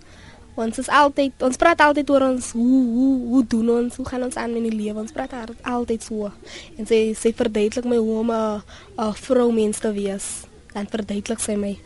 Ons 0.55 0.79
is 0.79 0.89
altyd 0.89 1.43
ons 1.43 1.59
praat 1.59 1.81
altyd 1.83 2.11
oor 2.15 2.29
ons 2.29 2.53
hoe 2.55 2.83
hoe 2.95 3.15
hoe 3.33 3.43
doen 3.51 3.71
ons, 3.81 3.97
hoe 3.99 4.07
gaan 4.07 4.23
ons 4.23 4.37
aan 4.39 4.55
in 4.55 4.69
die 4.69 4.77
lewe? 4.77 5.01
Ons 5.03 5.13
praat 5.13 5.33
al- 5.35 5.57
altyd 5.81 6.03
so. 6.07 6.31
En 6.79 6.87
sy 6.87 7.01
sy 7.19 7.33
verduidelik 7.35 7.89
my 7.91 7.99
hoe 7.99 8.19
om 8.23 8.31
'n 8.31 8.63
'n 8.99 9.13
vrou 9.27 9.51
mens 9.53 9.79
te 9.79 9.93
wees. 9.93 10.47
Dan 10.73 10.87
verduidelik 10.87 11.41
sy 11.41 11.57
my. 11.57 11.77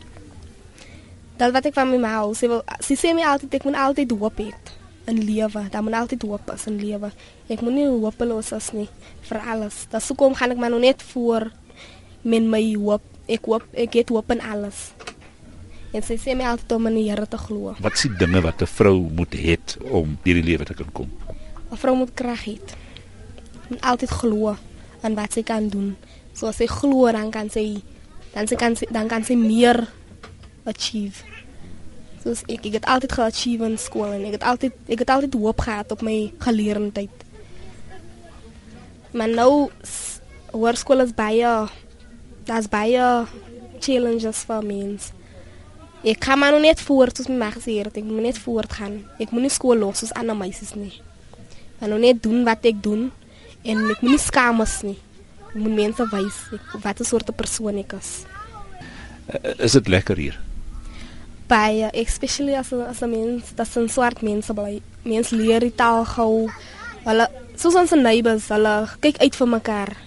Dat 1.39 1.53
wat 1.55 1.69
ek 1.69 1.77
van 1.77 1.87
my 1.87 1.97
ma 2.03 2.17
hou, 2.19 2.33
sy 2.35 2.49
wil 2.51 2.65
sy 2.83 2.97
sê 2.99 3.13
my 3.15 3.23
altyd 3.23 3.53
ek 3.59 3.65
moet 3.67 3.79
altyd 3.79 4.11
hoop 4.11 4.41
hê 4.43 4.49
in 5.09 5.21
lewe. 5.23 5.61
Daar 5.71 5.83
moet 5.83 5.95
altyd 6.01 6.25
hoop 6.27 6.51
is 6.53 6.65
in 6.67 6.79
lewe. 6.81 7.11
Ek 7.47 7.61
moet 7.63 7.77
nie 7.77 7.87
hopeloos 7.87 8.51
as 8.53 8.73
nie 8.75 8.89
vir 9.29 9.39
alles. 9.53 9.85
Dat 9.93 10.03
sou 10.03 10.17
kom 10.19 10.35
gaan 10.35 10.51
ek 10.51 10.59
maar 10.59 10.73
nog 10.73 10.83
net 10.83 11.05
voor 11.13 11.47
met 12.27 12.43
my 12.43 12.61
hoop. 12.75 13.05
Ek 13.31 13.47
hoop 13.47 13.63
ek 13.71 13.95
het 14.01 14.11
hoop 14.11 14.35
in 14.35 14.43
alles. 14.43 14.89
En 15.95 16.03
sy 16.05 16.19
sê 16.21 16.35
my 16.37 16.45
altyd 16.45 16.75
om 16.75 16.89
in 16.91 16.99
die 16.99 17.07
Here 17.07 17.25
te 17.25 17.39
glo. 17.39 17.73
Wat 17.81 17.95
is 17.97 18.05
die 18.05 18.17
dinge 18.19 18.41
wat 18.45 18.61
'n 18.61 18.67
vrou 18.67 19.09
moet 19.09 19.33
hê 19.33 19.55
om 19.89 20.17
hierdie 20.23 20.43
lewe 20.43 20.65
te 20.65 20.73
kan 20.73 20.91
kom? 20.91 21.09
'n 21.71 21.77
Vrou 21.77 21.95
moet 21.95 22.13
krag 22.13 22.43
hê. 22.45 22.59
Moet 23.69 23.81
altyd 23.81 24.11
glo 24.11 24.57
aan 25.01 25.15
wat 25.15 25.33
sy 25.33 25.43
kan 25.43 25.69
doen. 25.69 25.95
So 26.33 26.47
as 26.47 26.57
sy 26.57 26.67
glo 26.67 27.11
dan 27.11 27.31
kan 27.31 27.49
sy 27.49 27.81
dan 28.33 28.47
sy 28.47 28.55
kan 28.55 28.75
sy, 28.75 28.85
dan 28.91 29.07
kan 29.07 29.23
sy 29.23 29.35
meer 29.35 29.87
achieve. 30.69 31.23
So 32.23 32.33
ek 32.47 32.65
ek 32.65 32.73
het 32.79 32.85
altyd 32.85 33.11
ge-achieve 33.17 33.65
in 33.65 33.77
skool 33.77 34.11
en 34.13 34.25
ek 34.29 34.31
het 34.39 34.43
altyd 34.43 34.73
ek 34.87 34.99
het 35.05 35.09
altyd 35.09 35.33
hoop 35.39 35.61
gehad 35.67 35.91
op 35.91 36.01
my 36.01 36.17
geleerdheid. 36.39 37.15
Maar 39.11 39.29
nou 39.29 39.69
s- 39.83 40.19
hoërskool 40.51 41.01
is 41.01 41.13
baie 41.13 41.67
daar's 42.45 42.67
baie 42.69 43.25
challenges 43.79 44.43
vir 44.47 44.63
mens. 44.65 45.11
Ek 46.03 46.19
kan 46.19 46.39
maar 46.39 46.51
nog 46.51 46.61
net 46.61 46.81
voort 46.81 47.17
soos 47.17 47.27
my 47.27 47.35
ma 47.37 47.49
gesê 47.51 47.77
het, 47.83 47.97
ek 47.97 48.03
moet 48.03 48.21
net 48.23 48.37
voortgaan. 48.39 48.99
Ek 49.19 49.31
moet 49.31 49.41
nie 49.41 49.49
skool 49.53 49.77
los 49.77 49.99
soos 49.99 50.13
ander 50.13 50.35
meisies 50.35 50.73
nie. 50.75 50.93
Maar 51.79 51.89
nog 51.89 51.99
net 51.99 52.23
doen 52.23 52.43
wat 52.43 52.65
ek 52.65 52.81
doen 52.83 53.11
en 53.63 53.77
ek 53.91 54.01
moet 54.01 54.11
nie 54.15 54.17
skaam 54.19 54.61
is 54.61 54.81
nie. 54.83 54.97
Ek 55.49 55.55
moet 55.55 55.75
mense 55.75 56.05
wys 56.11 56.37
wat 56.83 56.99
'n 56.99 57.03
soort 57.05 57.35
persoon 57.35 57.77
ek 57.77 57.93
is. 57.93 58.23
Uh, 59.33 59.53
Is 59.65 59.71
dit 59.71 59.87
lekker 59.87 60.17
hier? 60.17 60.39
Baie, 61.49 61.89
especially 61.97 62.53
as 62.53 62.71
as 62.73 63.01
'n 63.01 63.09
mens, 63.09 63.43
dat 63.55 63.67
zijn 63.67 63.89
swart 63.89 64.21
mense 64.21 64.53
bly. 64.53 64.81
Mense 65.03 65.35
leer 65.35 65.59
die 65.59 65.75
taal 65.75 66.05
gou. 66.05 66.49
Hulle 67.03 67.29
soos 67.55 67.75
ons 67.75 67.91
neighbors, 67.91 68.47
hulle 68.47 68.87
kyk 68.99 69.17
uit 69.17 69.35
vir 69.35 69.47
mekaar. 69.47 69.97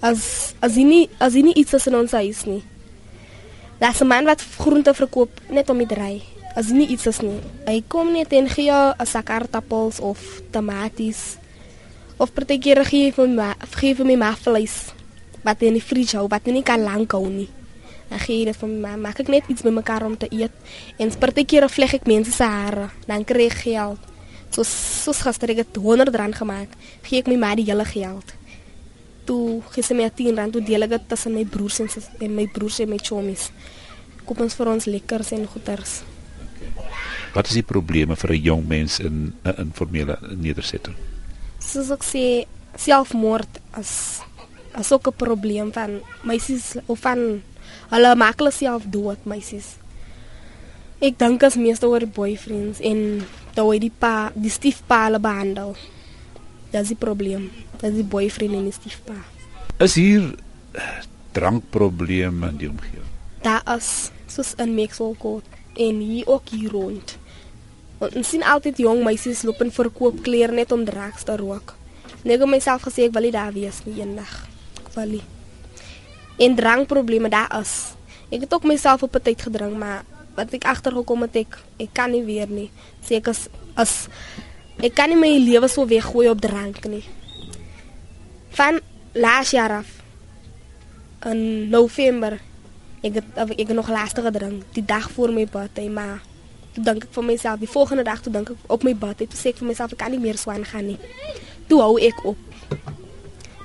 As 0.00 0.52
as 0.60 0.76
jy 0.76 0.84
nie 0.84 1.08
as 1.18 1.32
jy 1.34 1.42
nie 1.42 1.54
iets 1.54 1.86
in 1.86 1.96
ons 1.96 2.12
huis 2.12 2.44
nie. 2.44 2.62
Daar's 3.80 4.00
'n 4.00 4.06
man 4.06 4.24
wat 4.24 4.44
groente 4.58 4.94
verkoop 4.94 5.30
net 5.48 5.70
om 5.70 5.78
die 5.78 5.86
draai. 5.86 6.22
As 6.54 6.68
jy 6.68 6.74
nie 6.74 6.88
iets 6.88 7.06
is 7.06 7.20
nie. 7.20 7.40
Hy 7.66 7.82
kom 7.88 8.12
net 8.12 8.32
en 8.32 8.48
gee 8.48 8.64
jou 8.64 8.94
'n 8.98 9.06
sak 9.06 9.30
aardappels 9.30 10.00
of 10.00 10.42
tomaties. 10.50 11.36
Of 12.18 12.32
partykeer 12.32 12.84
gee 12.84 13.12
vir 13.12 13.28
my 13.28 13.54
gee 13.70 13.94
vir 13.94 14.06
my 14.06 14.16
maar 14.16 14.36
vleis 14.36 14.92
wat 15.42 15.62
in 15.62 15.72
die 15.72 15.82
fridge 15.82 16.16
hou, 16.16 16.28
wat 16.28 16.46
nie 16.46 16.62
kan 16.62 16.82
lank 16.82 17.12
hou 17.12 17.26
nie. 17.28 17.48
Dan 18.12 18.20
gee 18.20 18.42
jy 18.42 18.48
dit 18.50 18.58
vir 18.60 18.68
my, 18.68 18.90
maak 19.00 19.22
ek 19.22 19.30
net 19.32 19.46
iets 19.48 19.64
met 19.64 19.72
mekaar 19.72 20.04
om 20.04 20.18
te 20.20 20.28
eet. 20.28 20.52
En 21.00 21.08
partykeer 21.16 21.64
vleg 21.72 21.94
ek 21.96 22.08
mense 22.10 22.34
se 22.34 22.44
hare, 22.44 22.90
dan 23.08 23.24
kry 23.24 23.46
ek 23.48 23.62
geld. 23.64 24.08
So 24.52 24.66
soos 24.68 25.22
gister 25.24 25.48
ek 25.54 25.62
het 25.62 25.78
100 25.80 26.12
rand 26.20 26.36
gemaak, 26.36 26.74
gee 27.06 27.22
ek 27.22 27.30
my 27.32 27.38
ma 27.40 27.54
die 27.56 27.64
hele 27.70 27.86
geld. 27.88 28.34
Toe 29.24 29.62
gee 29.72 29.86
sy 29.86 29.96
my 29.96 30.10
10 30.12 30.36
rand, 30.36 30.52
toe 30.52 30.60
deel 30.66 30.84
ek 30.84 30.92
dit 30.92 31.06
tussen 31.08 31.32
my 31.32 31.46
broers 31.48 31.80
en 31.80 31.88
sus 31.88 32.10
en 32.20 32.34
my 32.36 32.44
broers 32.52 32.82
en 32.84 32.92
my 32.92 32.98
chommies. 33.00 33.46
Koop 34.28 34.42
ons 34.44 34.58
vir 34.58 34.70
ons 34.74 34.88
lekkers 34.92 35.32
en 35.38 35.46
goeders. 35.54 36.02
Wat 37.32 37.48
is 37.48 37.56
die 37.56 37.64
probleme 37.64 38.16
vir 38.16 38.32
'n 38.32 38.42
jong 38.44 38.66
mens 38.68 38.98
in 39.00 39.32
'n 39.44 39.56
informele 39.56 40.18
nedersetting? 40.36 40.94
Soos 41.58 41.90
ek 41.90 42.04
sê, 42.04 42.44
selfmoord 42.76 43.60
is 43.80 44.20
is 44.78 44.92
ook 44.92 45.08
'n 45.08 45.16
probleem 45.16 45.72
van 45.72 46.00
meisies 46.24 46.76
of 46.86 47.00
van 47.00 47.42
hulle 47.92 48.14
maak 48.18 48.40
hulle 48.42 48.52
self 48.54 48.86
dood, 48.88 49.22
meisies. 49.28 49.76
Ek 51.02 51.18
dink 51.18 51.42
as 51.42 51.58
meeste 51.58 51.88
oor 51.90 52.04
boyfriends 52.06 52.78
en 52.84 53.24
hoe 53.56 53.78
die 53.82 53.90
pa, 53.90 54.30
die 54.34 54.52
stiefpa 54.52 55.06
hulle 55.08 55.18
behandel. 55.22 55.74
Dis 56.72 56.92
die 56.94 56.98
probleem. 56.98 57.50
Dis 57.80 57.96
die 57.98 58.06
boyfriend 58.06 58.54
en 58.56 58.68
die 58.70 58.76
stiefpa. 58.76 59.16
Is 59.82 59.96
hier 59.98 60.30
eh, 60.78 61.00
drankprobleme 61.34 62.52
in 62.52 62.60
die 62.60 62.70
omgewing? 62.70 63.10
Daar 63.42 63.66
is 63.74 64.12
soos 64.30 64.54
in 64.62 64.76
Maxwell 64.76 65.16
en 65.74 66.00
hier 66.00 66.28
ook 66.30 66.54
hier 66.54 66.70
rond. 66.70 67.16
Want 67.98 68.16
ons 68.18 68.28
sien 68.28 68.42
altyd 68.42 68.78
jong 68.78 69.02
meisies 69.02 69.42
loop 69.42 69.60
en 69.62 69.74
verkoop 69.74 70.22
klere 70.22 70.54
net 70.54 70.72
om 70.72 70.84
drugs 70.84 71.26
te 71.26 71.36
rook. 71.36 71.74
En 72.22 72.30
ek 72.30 72.44
het 72.44 72.50
myself 72.50 72.86
gesê 72.86 73.08
ek 73.08 73.14
wil 73.16 73.26
nie 73.26 73.34
daar 73.34 73.52
wees 73.54 73.82
nie 73.86 73.98
eendag. 74.00 74.32
Ek 74.84 74.94
wil 74.94 75.18
nie. 75.18 75.24
En 76.38 76.54
drankprobleme 76.54 77.28
daar 77.28 77.60
is. 77.60 77.94
Ek 78.30 78.40
het 78.40 78.54
ook 78.54 78.64
myself 78.64 79.02
op 79.02 79.14
'n 79.14 79.22
tyd 79.22 79.42
gedrink, 79.42 79.76
maar 79.76 80.04
wat 80.34 80.52
ek 80.52 80.64
agtergekom 80.64 81.22
het 81.22 81.36
ek 81.36 81.58
ek 81.78 81.92
kan 81.92 82.10
nie 82.10 82.24
weer 82.24 82.48
nie. 82.48 82.70
Seker 83.04 83.30
as, 83.30 83.48
as 83.74 84.08
ek 84.80 84.94
kan 84.94 85.08
nie 85.08 85.18
my 85.18 85.38
lewe 85.38 85.68
so 85.68 85.86
weggooi 85.86 86.28
op 86.28 86.40
drank 86.40 86.84
nie. 86.84 87.04
Van 88.50 88.80
laas 89.12 89.50
jaar 89.50 89.70
af 89.70 90.02
in 91.24 91.68
November 91.68 92.40
ek 93.02 93.18
het 93.18 93.24
ek 93.50 93.68
het 93.68 93.74
nog 93.74 93.88
laaste 93.90 94.22
gedrink 94.22 94.62
die 94.72 94.84
dag 94.84 95.10
voor 95.10 95.32
my 95.32 95.46
birthday 95.46 95.88
maar 95.88 96.22
toe 96.72 96.84
dink 96.84 97.04
ek 97.04 97.14
vir 97.14 97.24
myself 97.24 97.60
die 97.60 97.70
volgende 97.70 98.04
dag 98.06 98.22
toe 98.22 98.32
dink 98.32 98.52
ek 98.54 98.70
op 98.76 98.86
my 98.86 98.94
birthday 98.94 99.26
toe 99.26 99.38
sê 99.38 99.50
ek 99.50 99.60
vir 99.60 99.70
myself 99.70 99.94
ek 99.94 100.00
kan 100.04 100.14
nie 100.14 100.22
meer 100.22 100.38
so 100.38 100.54
aangaan 100.54 100.92
nie 100.92 100.98
toe 101.68 101.80
hou 101.82 101.98
ek 101.98 102.24
op 102.24 102.38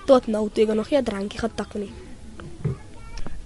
tot 0.10 0.28
nou 0.28 0.48
toe 0.50 0.66
ek 0.66 0.76
nog 0.76 0.90
nie 0.90 1.00
'n 1.00 1.10
drankie 1.10 1.40
getak 1.40 1.76
nie 1.76 1.92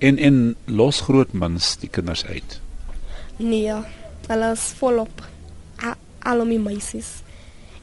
En 0.01 0.17
en 0.17 0.55
los 0.65 1.01
groot 1.05 1.33
mans 1.33 1.75
die 1.81 1.89
kinders 1.89 2.25
uit. 2.25 2.59
nee 3.41 3.73
hulle 4.27 4.51
is 4.53 4.73
volop 4.77 5.23
al 6.21 6.45
my 6.45 6.57
meisies 6.61 7.21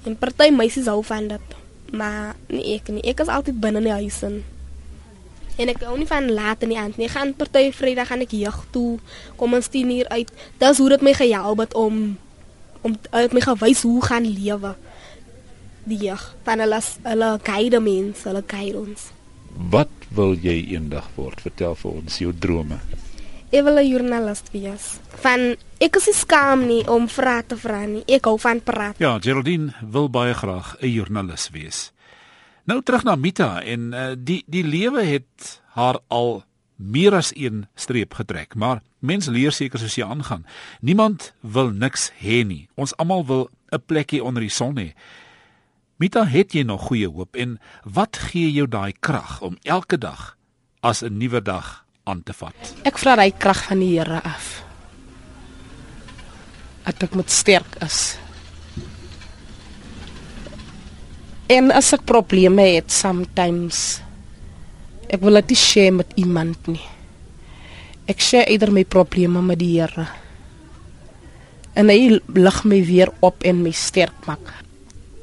en 0.06 0.14
party 0.18 0.52
meisies 0.54 0.86
hou 0.86 1.00
van 1.02 1.26
dit 1.32 1.56
maar 1.90 2.36
nie 2.46 2.76
ek 2.76 2.92
nie 2.94 3.02
ek 3.10 3.24
is 3.24 3.32
altyd 3.32 3.58
binne 3.60 3.82
in 3.82 3.88
die 3.90 3.98
huis 4.04 4.22
in 4.26 4.38
En 5.58 5.66
ek 5.72 5.80
hou 5.82 5.96
nie 5.98 6.06
van 6.06 6.28
laat 6.30 6.62
in 6.62 6.70
die 6.70 6.78
aand 6.78 7.00
nie. 7.00 7.08
Gaan 7.10 7.32
party 7.34 7.72
Vrydag 7.74 8.06
gaan 8.12 8.20
ek 8.22 8.30
jag 8.38 8.60
toe. 8.70 9.00
Kom 9.34 9.56
ons 9.58 9.66
10 9.66 9.90
uur 9.90 10.08
uit. 10.14 10.28
Dis 10.62 10.78
hoe 10.78 10.92
dit 10.92 11.02
my 11.02 11.14
gehelp 11.18 11.58
het 11.64 11.74
om 11.74 11.96
om 12.86 12.94
het 13.10 13.34
my 13.34 13.42
gewys 13.42 13.82
hoe 13.82 13.98
gaan 14.06 14.22
lewe. 14.22 14.76
Die 15.90 15.98
jag. 15.98 16.22
Van 16.46 16.62
hulle 16.62 16.78
hulle 17.02 17.30
guide 17.42 17.80
mense, 17.82 18.22
hulle 18.28 18.44
guide 18.46 18.78
ons. 18.78 19.08
Wat 19.58 19.90
wil 20.14 20.36
jy 20.38 20.70
eendag 20.70 21.08
word? 21.16 21.40
Vertel 21.42 21.74
vir 21.74 21.90
ons 21.98 22.18
jou 22.22 22.30
drome. 22.30 22.78
Ek 23.50 23.64
wil 23.66 23.78
'n 23.78 23.88
joernalis 23.90 24.42
wees. 24.52 25.00
Van 25.18 25.56
ek 25.80 25.96
is 25.96 26.18
skaam 26.20 26.66
nie 26.66 26.86
om 26.86 27.08
vrae 27.08 27.42
te 27.42 27.56
vra 27.56 27.86
nie. 27.86 28.04
Ek 28.06 28.24
hou 28.24 28.38
van 28.38 28.60
praat. 28.60 28.98
Ja, 28.98 29.18
Geraldine 29.18 29.74
wil 29.82 30.08
baie 30.08 30.34
graag 30.34 30.76
'n 30.80 30.86
joernalis 30.86 31.50
wees. 31.50 31.92
Nou 32.64 32.82
terug 32.82 33.04
na 33.04 33.16
Mita 33.16 33.62
en 33.62 33.92
uh, 33.92 34.14
die 34.16 34.44
die 34.46 34.64
lewe 34.64 35.02
het 35.02 35.60
haar 35.74 35.98
al 36.08 36.44
meer 36.76 37.14
as 37.14 37.32
een 37.34 37.66
streep 37.74 38.14
getrek, 38.14 38.54
maar 38.54 38.82
mens 38.98 39.26
leer 39.26 39.52
seker 39.52 39.78
soos 39.78 39.94
jy 39.94 40.04
aangaan. 40.04 40.46
Niemand 40.80 41.32
wil 41.40 41.70
niks 41.70 42.12
hê 42.22 42.46
nie. 42.46 42.68
Ons 42.74 42.96
almal 42.96 43.26
wil 43.26 43.50
'n 43.72 43.82
plekkie 43.86 44.24
onder 44.24 44.42
die 44.42 44.50
son 44.50 44.76
hê. 44.76 44.92
Mita, 45.98 46.22
het 46.30 46.52
jy 46.54 46.62
nog 46.62 46.84
goeie 46.92 47.08
hoop 47.10 47.34
en 47.34 47.56
wat 47.82 48.20
gee 48.28 48.52
jou 48.54 48.68
daai 48.70 48.94
krag 49.02 49.40
om 49.42 49.56
elke 49.66 49.96
dag 49.98 50.36
as 50.80 51.02
'n 51.02 51.18
nuwe 51.18 51.42
dag 51.42 51.84
aan 52.06 52.22
te 52.22 52.32
vat? 52.32 52.54
Ek 52.86 52.98
vra 52.98 53.16
daai 53.16 53.34
krag 53.34 53.64
van 53.66 53.80
die 53.80 53.98
Here 53.98 54.22
af. 54.22 54.62
Dat 56.84 57.02
ek 57.02 57.14
moet 57.14 57.30
sterk 57.30 57.82
is. 57.82 58.16
En 61.48 61.70
as 61.72 61.92
ek 61.92 62.04
probleme 62.04 62.62
het 62.62 62.92
sometimes 62.92 64.00
ek 65.10 65.20
wil 65.20 65.42
dit 65.42 65.56
share 65.56 65.90
met 65.90 66.12
iemand 66.14 66.66
nie. 66.66 66.86
Ek 68.06 68.20
share 68.20 68.46
eerder 68.46 68.70
my 68.72 68.84
probleme 68.84 69.42
met 69.42 69.58
die 69.58 69.80
Here. 69.80 70.06
En 71.74 71.88
hy 71.88 72.20
lig 72.34 72.64
my 72.64 72.84
weer 72.84 73.10
op 73.20 73.42
en 73.42 73.62
my 73.62 73.72
sterk 73.72 74.26
maak. 74.26 74.67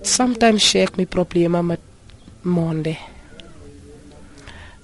Sometimes 0.06 0.62
share 0.62 0.86
ek 0.86 1.00
my 1.00 1.08
probleme 1.10 1.63
met 1.65 1.82
Monde. 2.46 2.94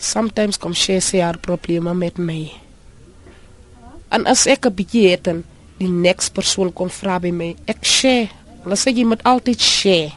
Sometimes 0.01 0.57
kom 0.57 0.73
share 0.73 1.03
sy 1.05 1.21
haar 1.21 1.37
probleme 1.37 1.93
met 1.93 2.17
my. 2.17 2.39
En 4.09 4.25
as 4.25 4.47
ek 4.49 4.65
'n 4.65 4.73
bietjie 4.73 5.11
het 5.13 5.27
en 5.27 5.43
die 5.77 5.89
next 5.89 6.33
persoon 6.33 6.73
kom 6.73 6.89
vra 6.89 7.19
by 7.19 7.29
my, 7.31 7.55
ek 7.67 7.85
share. 7.85 8.29
Hulle 8.63 8.75
sê 8.75 8.89
jy 8.97 9.05
moet 9.05 9.21
altyd 9.23 9.61
share. 9.61 10.11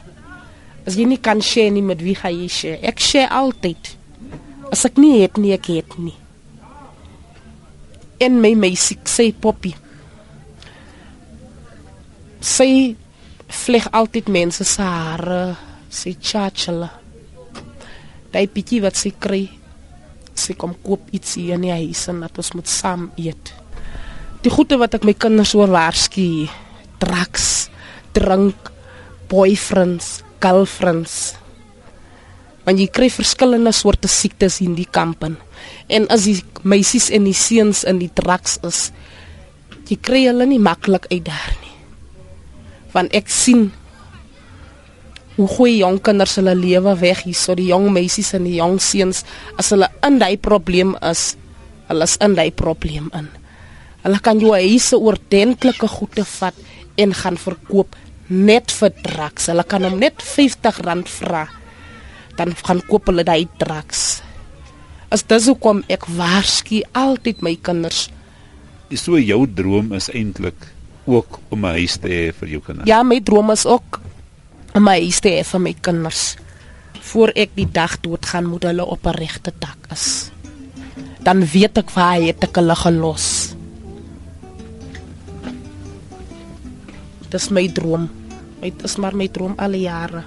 As 0.87 0.95
jy 0.97 1.05
nie 1.05 1.21
kan 1.21 1.41
share 1.41 1.69
nie 1.69 1.85
met 1.85 2.01
wie 2.01 2.15
gaan 2.15 2.33
jy 2.33 2.47
share? 2.47 2.79
Ek 2.81 2.99
share 2.99 3.29
altyd. 3.29 3.95
As 4.71 4.85
ek 4.85 4.97
nie 4.97 5.21
het 5.21 5.37
nie, 5.37 5.53
ek 5.53 5.65
het 5.65 5.97
nie. 5.99 6.17
En 8.19 8.41
my 8.41 8.55
meisie 8.55 8.97
sê 9.05 9.31
Poppy. 9.33 9.75
Sy 12.41 12.95
vleg 13.51 13.87
altyd 13.91 14.29
mense 14.31 14.65
se 14.65 14.81
hare, 14.81 15.55
sy 15.89 16.15
chachela. 16.21 16.89
Daai 18.33 18.47
bietjie 18.51 18.81
wat 18.83 18.97
sy 18.99 19.13
kry, 19.19 19.45
sy 20.35 20.55
kom 20.59 20.75
koop 20.83 21.07
iets 21.15 21.37
hier 21.39 21.55
in 21.55 21.65
die 21.67 21.73
huis 21.73 22.03
en 22.11 22.23
dat 22.25 22.35
ons 22.41 22.51
moet 22.57 22.69
saam 22.69 23.07
eet. 23.21 23.53
Die 24.43 24.51
goeie 24.53 24.77
wat 24.77 24.97
ek 24.97 25.07
my 25.07 25.15
kinders 25.17 25.55
oor 25.57 25.71
waarsku, 25.73 26.45
drugs, 27.01 27.69
drink, 28.13 28.69
boyfriends, 29.31 30.19
girlfriends. 30.43 31.35
Want 32.65 32.81
jy 32.81 32.89
kry 32.93 33.09
verskillende 33.13 33.73
soorte 33.73 34.09
siektes 34.09 34.59
in 34.65 34.75
die 34.77 34.89
kampen. 34.89 35.37
En 35.89 36.07
as 36.13 36.25
die 36.29 36.39
meisies 36.65 37.11
en 37.13 37.27
die 37.29 37.37
seuns 37.37 37.83
in 37.85 38.01
die 38.01 38.11
drugs 38.13 38.57
is, 38.65 38.89
jy 39.89 39.97
kry 40.01 40.25
hulle 40.27 40.49
nie 40.49 40.61
maklik 40.61 41.05
uit 41.11 41.23
daar 41.25 41.53
nie. 41.61 41.64
Want 42.95 43.15
ek 43.17 43.31
sien 43.31 43.69
hoe 45.35 45.47
goeie 45.51 45.81
jong 45.81 45.99
kinders 45.99 46.37
hulle 46.39 46.53
lewe 46.55 46.93
weg 47.01 47.25
hier, 47.25 47.35
so 47.35 47.55
die 47.59 47.67
jong 47.67 47.89
meisies 47.91 48.31
en 48.37 48.45
die 48.47 48.55
jong 48.55 48.77
seuns 48.79 49.25
as 49.59 49.73
hulle 49.73 49.89
in 50.07 50.19
daai 50.21 50.37
probleem 50.39 50.93
is, 51.03 51.33
hulle 51.89 52.07
is 52.07 52.15
in 52.23 52.37
daai 52.37 52.53
probleem 52.55 53.09
in. 53.17 53.27
Hulle 54.05 54.21
kan 54.23 54.39
jou 54.39 54.53
huise 54.55 54.95
oordentlike 54.95 55.89
goede 55.91 56.23
vat 56.37 56.57
en 57.01 57.13
gaan 57.19 57.39
verkoop 57.41 57.97
net 58.29 58.71
vir 58.79 58.93
drugs. 59.03 59.49
Hulle 59.51 59.65
kan 59.67 59.83
hom 59.83 59.97
net 59.99 60.21
R50 60.23 61.09
vra. 61.19 61.45
Dan 62.37 62.53
gaan 62.55 62.83
koop 62.87 63.09
hulle 63.11 63.25
daai 63.27 63.47
drugs. 63.59 64.21
As 65.11 65.23
dis 65.27 65.49
hoekom 65.49 65.83
ek 65.91 66.07
waarsku 66.17 66.83
altyd 66.93 67.43
my 67.45 67.55
kinders. 67.61 68.07
So 68.95 69.17
jou 69.19 69.43
droom 69.49 69.91
is 69.97 70.11
eintlik 70.13 70.69
ook 71.05 71.39
om 71.49 71.65
'n 71.65 71.77
huis 71.77 71.97
te 71.97 72.07
hê 72.07 72.33
vir 72.33 72.49
jou 72.49 72.61
kinders. 72.61 72.87
Ja, 72.87 73.03
my 73.03 73.21
droom 73.21 73.51
is 73.51 73.65
ook 73.65 74.01
om 74.73 74.83
'n 74.83 74.99
huis 75.01 75.19
te 75.19 75.29
hê 75.29 75.43
vir 75.43 75.61
my 75.61 75.73
kinders. 75.81 76.35
Voor 77.01 77.29
ek 77.35 77.49
die 77.53 77.71
dag 77.71 77.99
doodgaan 77.99 78.45
moet 78.45 78.63
hulle 78.63 78.85
op 78.85 79.05
'n 79.05 79.17
regte 79.17 79.53
dak 79.59 79.77
is. 79.91 80.31
Dan 81.23 81.45
weet 81.45 81.77
ek 81.77 81.89
waar 81.91 82.15
hy 82.15 82.25
het 82.25 82.43
ek 82.43 82.55
hulle 82.55 82.75
gelos. 82.75 83.55
Dis 87.29 87.49
my 87.49 87.67
droom. 87.67 88.09
Dit 88.61 88.83
is 88.83 88.95
maar 88.95 89.15
my 89.15 89.27
droom 89.27 89.53
al 89.57 89.73
jare. 89.73 90.23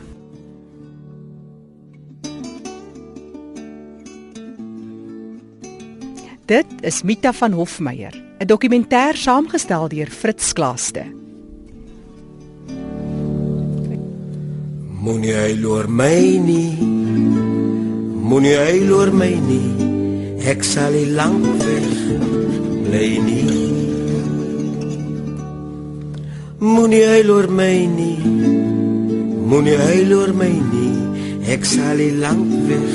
Dit 6.49 6.67
is 6.81 7.03
Mita 7.03 7.33
van 7.33 7.53
Hofmeyer, 7.53 8.15
'n 8.41 8.47
dokumentêr 8.47 9.17
saamgestel 9.17 9.89
deur 9.91 10.11
Fritz 10.21 10.53
Klaaste. 10.53 11.05
Moenie 15.03 15.35
hy 15.35 15.55
loor 15.63 15.87
my 15.89 16.39
nie. 16.49 16.75
Moenie 18.29 18.59
hy 18.63 18.79
loor 18.87 19.11
my 19.11 19.35
nie. 19.51 19.71
Ek 20.53 20.63
sal 20.63 20.93
nie 20.95 21.11
lank 21.19 21.45
weg 21.67 21.89
bly 22.87 23.11
nie. 23.27 23.47
Moenie 26.61 27.07
hy 27.11 27.23
loor 27.27 27.49
my 27.51 27.77
nie. 27.99 28.23
Moenie 29.51 29.79
hy 29.83 29.99
loor 30.11 30.33
my 30.41 30.53
nie. 30.73 30.95
Ek 31.55 31.67
sal 31.67 31.97
nie 31.99 32.15
lank 32.23 32.55
weg 32.71 32.91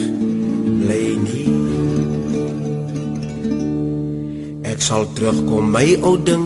bly 0.84 1.06
nie. 1.28 2.03
Sal 4.84 5.06
terugkom 5.16 5.70
my 5.72 5.94
ou 6.04 6.18
ding. 6.28 6.44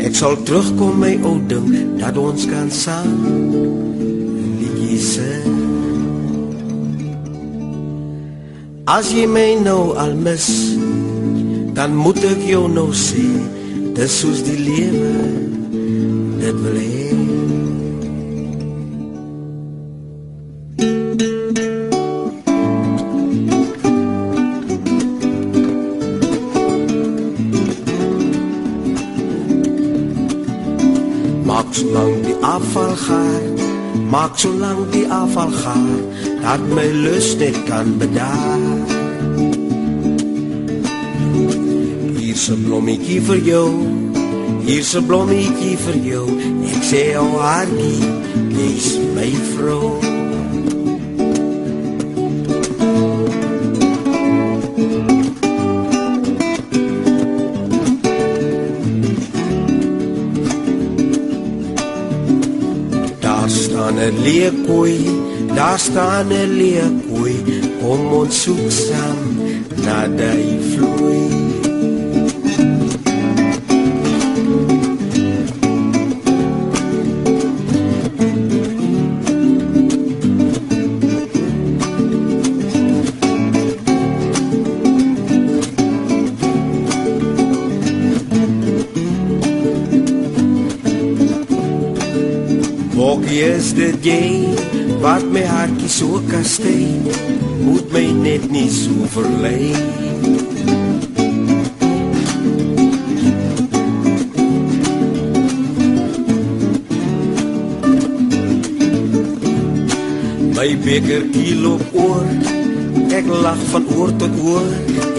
Ek 0.00 0.14
sal 0.16 0.38
terugkom 0.48 0.94
my 1.02 1.10
ou 1.28 1.36
ding 1.50 1.66
dat 2.00 2.16
ons 2.16 2.46
kan 2.48 2.70
saam 2.72 3.18
liedjies 4.56 5.10
sing. 5.18 5.58
As 8.88 9.12
jy 9.12 9.26
my 9.28 9.58
nou 9.60 9.92
al 10.00 10.16
mis, 10.16 10.48
dan 11.76 11.92
moet 12.00 12.22
ek 12.30 12.46
jou 12.48 12.64
nou 12.72 12.88
sê, 12.96 13.26
dis 13.98 14.20
soos 14.22 14.40
die 14.48 14.56
lewe 14.64 15.12
dit 16.40 16.64
wil 16.64 16.80
hê. 16.80 16.97
Afval 32.78 32.96
gaan, 32.96 33.58
maak 34.10 34.38
so 34.38 34.50
lang 34.54 34.90
die 34.90 35.06
afval 35.10 35.50
gaan, 35.50 36.02
dat 36.42 36.62
my 36.70 36.86
lus 36.86 37.34
net 37.36 37.56
kan 37.66 37.98
bedaar. 37.98 38.62
Hier's 42.18 42.48
'n 42.50 42.62
blommetjie 42.64 43.20
vir 43.20 43.40
jou, 43.42 43.70
hier's 44.66 44.94
'n 44.94 45.06
blommetjie 45.06 45.76
vir 45.76 45.98
jou. 46.12 46.26
Ek 46.74 46.82
sê 46.90 47.02
jou 47.12 47.28
hartjie, 47.42 47.98
jy's 48.54 48.88
my 49.14 49.32
vrou. 49.54 50.07
'n 64.08 64.22
leeukoei, 64.22 65.00
daar 65.54 65.78
staan 65.78 66.28
'n 66.28 66.52
leeukoei. 66.60 67.36
Kom 67.80 68.00
ons 68.20 68.42
soek 68.42 68.70
saam 68.70 69.20
na 69.84 69.98
die 70.18 70.58
vloei. 70.70 71.37
Jy 94.08 94.28
wat 95.02 95.24
my 95.34 95.42
hartjie 95.44 95.90
so 95.92 96.20
kastei 96.30 96.86
moet 97.64 97.86
my 97.94 98.04
net 98.24 98.44
nie 98.54 98.68
so 98.72 99.08
verlei. 99.14 99.72
My 110.58 110.70
beker 110.86 111.28
loop 111.64 111.84
oor 112.06 112.26
ek 113.18 113.28
lag 113.44 113.60
van 113.72 113.86
oor 113.98 114.16
tot 114.22 114.42
oor 114.54 114.72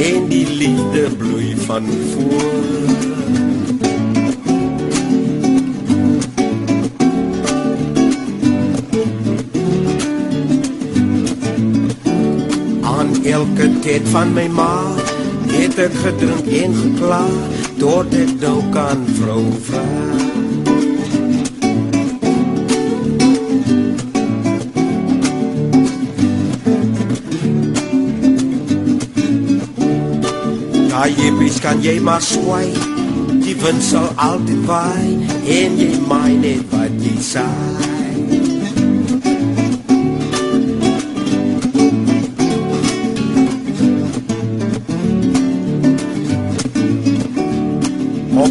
en 0.09 0.29
die 0.33 0.45
liefde 0.63 1.07
bloei 1.21 1.53
van 1.67 1.89
voor 2.11 3.18
elke 13.39 13.67
tyd 13.83 14.07
van 14.11 14.33
my 14.35 14.47
ma 14.51 14.71
het 15.47 15.77
ek 15.79 15.93
gedrink 16.03 16.47
en 16.61 16.73
gekla 16.75 17.21
tot 17.79 18.15
ek 18.23 18.33
nou 18.41 18.57
kan 18.75 19.05
vrou 19.19 19.45
vra 19.67 19.85
Ja, 30.99 31.29
bis 31.39 31.57
kan 31.63 31.79
jy 31.81 31.95
maar 32.03 32.21
swai 32.21 32.67
Die 33.45 33.55
wind 33.63 33.83
sal 33.83 34.11
altyd 34.19 34.65
waai 34.67 35.15
En 35.59 35.79
jy 35.79 35.93
maai 36.11 36.35
net 36.43 36.67
wat 36.73 36.99
jy 37.05 37.15
saai 37.31 37.88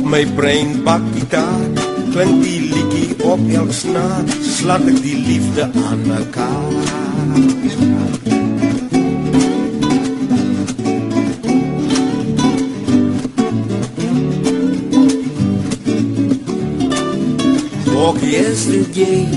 Op 0.09 0.15
my 0.15 0.25
brein 0.37 0.71
bak 0.85 1.03
gitaar 1.13 1.65
Klink 2.13 2.39
die 2.41 2.61
liedjie 2.71 3.17
op 3.29 3.43
elk 3.53 3.75
snaar 3.77 4.31
Slat 4.41 4.87
ek 4.89 5.03
die 5.05 5.19
liefde 5.21 5.67
aan 5.69 6.01
mekaar. 6.09 6.73
Ook 17.93 18.25
yesterday 18.25 19.29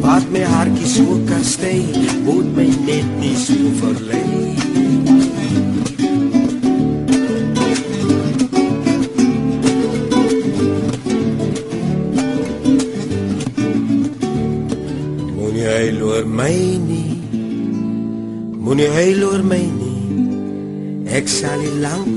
Wat 0.00 0.32
my 0.32 0.48
hartjie 0.56 0.92
so 0.96 1.20
kastei 1.28 1.84
Moet 2.24 2.52
my 2.56 2.70
net 2.88 3.16
nie 3.20 3.36
so 3.36 3.76
verlei 3.84 4.45
huil 18.96 19.24
oor 19.28 19.42
my 19.44 19.60
nie 19.60 21.10
Ek 21.18 21.28
sal 21.28 21.60
nie 21.60 21.74
lank 21.82 22.15